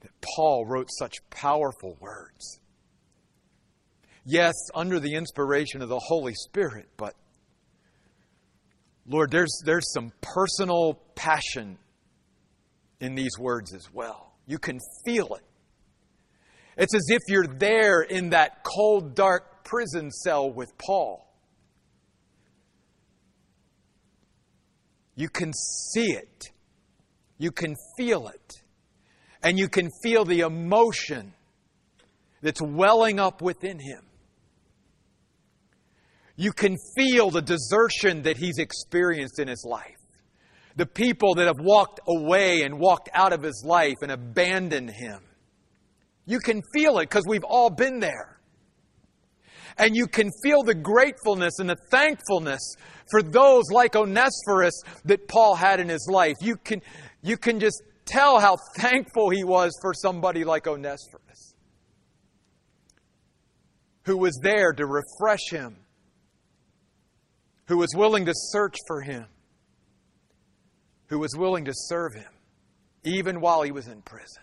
that 0.00 0.10
Paul 0.36 0.66
wrote 0.66 0.88
such 0.90 1.14
powerful 1.30 1.96
words. 2.00 2.60
Yes, 4.24 4.54
under 4.74 5.00
the 5.00 5.14
inspiration 5.14 5.82
of 5.82 5.88
the 5.88 5.98
Holy 5.98 6.34
Spirit, 6.34 6.88
but 6.96 7.14
Lord, 9.06 9.30
there's, 9.30 9.62
there's 9.64 9.90
some 9.94 10.12
personal 10.20 11.00
passion 11.14 11.78
in 13.00 13.14
these 13.14 13.38
words 13.38 13.72
as 13.72 13.88
well. 13.92 14.34
You 14.46 14.58
can 14.58 14.78
feel 15.06 15.34
it. 15.34 15.47
It's 16.78 16.94
as 16.94 17.06
if 17.08 17.22
you're 17.26 17.46
there 17.46 18.02
in 18.02 18.30
that 18.30 18.62
cold, 18.62 19.16
dark 19.16 19.64
prison 19.64 20.12
cell 20.12 20.50
with 20.50 20.70
Paul. 20.78 21.28
You 25.16 25.28
can 25.28 25.52
see 25.52 26.12
it. 26.12 26.44
You 27.36 27.50
can 27.50 27.74
feel 27.96 28.28
it. 28.28 28.52
And 29.42 29.58
you 29.58 29.68
can 29.68 29.90
feel 30.04 30.24
the 30.24 30.40
emotion 30.40 31.34
that's 32.42 32.62
welling 32.62 33.18
up 33.18 33.42
within 33.42 33.80
him. 33.80 34.04
You 36.36 36.52
can 36.52 36.76
feel 36.96 37.30
the 37.30 37.42
desertion 37.42 38.22
that 38.22 38.36
he's 38.36 38.58
experienced 38.58 39.40
in 39.40 39.48
his 39.48 39.64
life. 39.68 39.96
The 40.76 40.86
people 40.86 41.34
that 41.34 41.48
have 41.48 41.58
walked 41.58 41.98
away 42.06 42.62
and 42.62 42.78
walked 42.78 43.08
out 43.12 43.32
of 43.32 43.42
his 43.42 43.64
life 43.66 43.96
and 44.02 44.12
abandoned 44.12 44.90
him. 44.90 45.20
You 46.28 46.40
can 46.40 46.62
feel 46.74 46.98
it 46.98 47.08
because 47.08 47.24
we've 47.26 47.42
all 47.42 47.70
been 47.70 48.00
there. 48.00 48.38
And 49.78 49.96
you 49.96 50.06
can 50.06 50.30
feel 50.44 50.62
the 50.62 50.74
gratefulness 50.74 51.58
and 51.58 51.70
the 51.70 51.76
thankfulness 51.90 52.60
for 53.10 53.22
those 53.22 53.70
like 53.70 53.96
Onesiphorus 53.96 54.82
that 55.06 55.26
Paul 55.26 55.54
had 55.54 55.80
in 55.80 55.88
his 55.88 56.06
life. 56.12 56.34
You 56.42 56.56
can, 56.56 56.82
you 57.22 57.38
can 57.38 57.58
just 57.58 57.82
tell 58.04 58.40
how 58.40 58.58
thankful 58.76 59.30
he 59.30 59.42
was 59.42 59.72
for 59.80 59.94
somebody 59.94 60.44
like 60.44 60.66
Onesiphorus, 60.66 61.54
who 64.02 64.18
was 64.18 64.38
there 64.42 64.74
to 64.74 64.84
refresh 64.84 65.48
him, 65.50 65.78
who 67.68 67.78
was 67.78 67.94
willing 67.96 68.26
to 68.26 68.34
search 68.34 68.76
for 68.86 69.00
him, 69.00 69.24
who 71.06 71.18
was 71.20 71.34
willing 71.38 71.64
to 71.64 71.72
serve 71.74 72.12
him, 72.12 72.32
even 73.02 73.40
while 73.40 73.62
he 73.62 73.72
was 73.72 73.88
in 73.88 74.02
prison. 74.02 74.42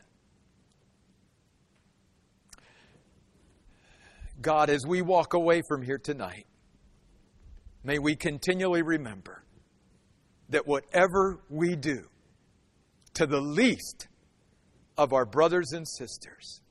God, 4.41 4.69
as 4.69 4.85
we 4.85 5.01
walk 5.01 5.33
away 5.33 5.61
from 5.67 5.81
here 5.81 5.97
tonight, 5.97 6.45
may 7.83 7.99
we 7.99 8.15
continually 8.15 8.81
remember 8.81 9.43
that 10.49 10.67
whatever 10.67 11.39
we 11.49 11.75
do 11.75 12.03
to 13.15 13.25
the 13.25 13.39
least 13.39 14.07
of 14.97 15.13
our 15.13 15.25
brothers 15.25 15.71
and 15.71 15.87
sisters, 15.87 16.61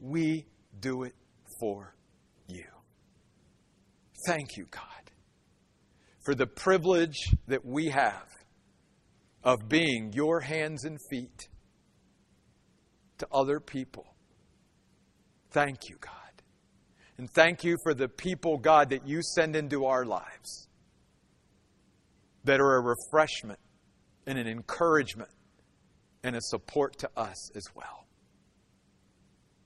we 0.00 0.46
do 0.80 1.02
it 1.04 1.14
for 1.60 1.94
you. 2.48 2.64
Thank 4.26 4.56
you, 4.56 4.66
God, 4.70 4.82
for 6.24 6.34
the 6.34 6.46
privilege 6.46 7.18
that 7.46 7.64
we 7.64 7.88
have 7.88 8.26
of 9.42 9.68
being 9.68 10.12
your 10.12 10.40
hands 10.40 10.84
and 10.84 10.98
feet 11.10 11.48
to 13.18 13.28
other 13.32 13.60
people. 13.60 14.06
Thank 15.50 15.88
you, 15.88 15.96
God. 16.00 16.19
And 17.20 17.30
thank 17.30 17.64
you 17.64 17.76
for 17.82 17.92
the 17.92 18.08
people, 18.08 18.56
God, 18.56 18.88
that 18.88 19.06
you 19.06 19.20
send 19.22 19.54
into 19.54 19.84
our 19.84 20.06
lives 20.06 20.68
that 22.44 22.60
are 22.60 22.76
a 22.76 22.80
refreshment 22.80 23.58
and 24.26 24.38
an 24.38 24.46
encouragement 24.46 25.28
and 26.22 26.34
a 26.34 26.40
support 26.40 26.98
to 27.00 27.10
us 27.18 27.54
as 27.54 27.64
well. 27.74 28.06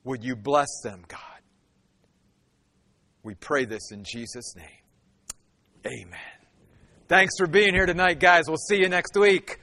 Would 0.02 0.24
you 0.24 0.34
bless 0.34 0.66
them, 0.82 1.04
God? 1.06 1.20
We 3.22 3.36
pray 3.36 3.66
this 3.66 3.92
in 3.92 4.02
Jesus' 4.02 4.56
name. 4.56 5.86
Amen. 5.86 6.18
Thanks 7.06 7.34
for 7.38 7.46
being 7.46 7.72
here 7.72 7.86
tonight, 7.86 8.18
guys. 8.18 8.48
We'll 8.48 8.56
see 8.56 8.80
you 8.80 8.88
next 8.88 9.16
week. 9.16 9.60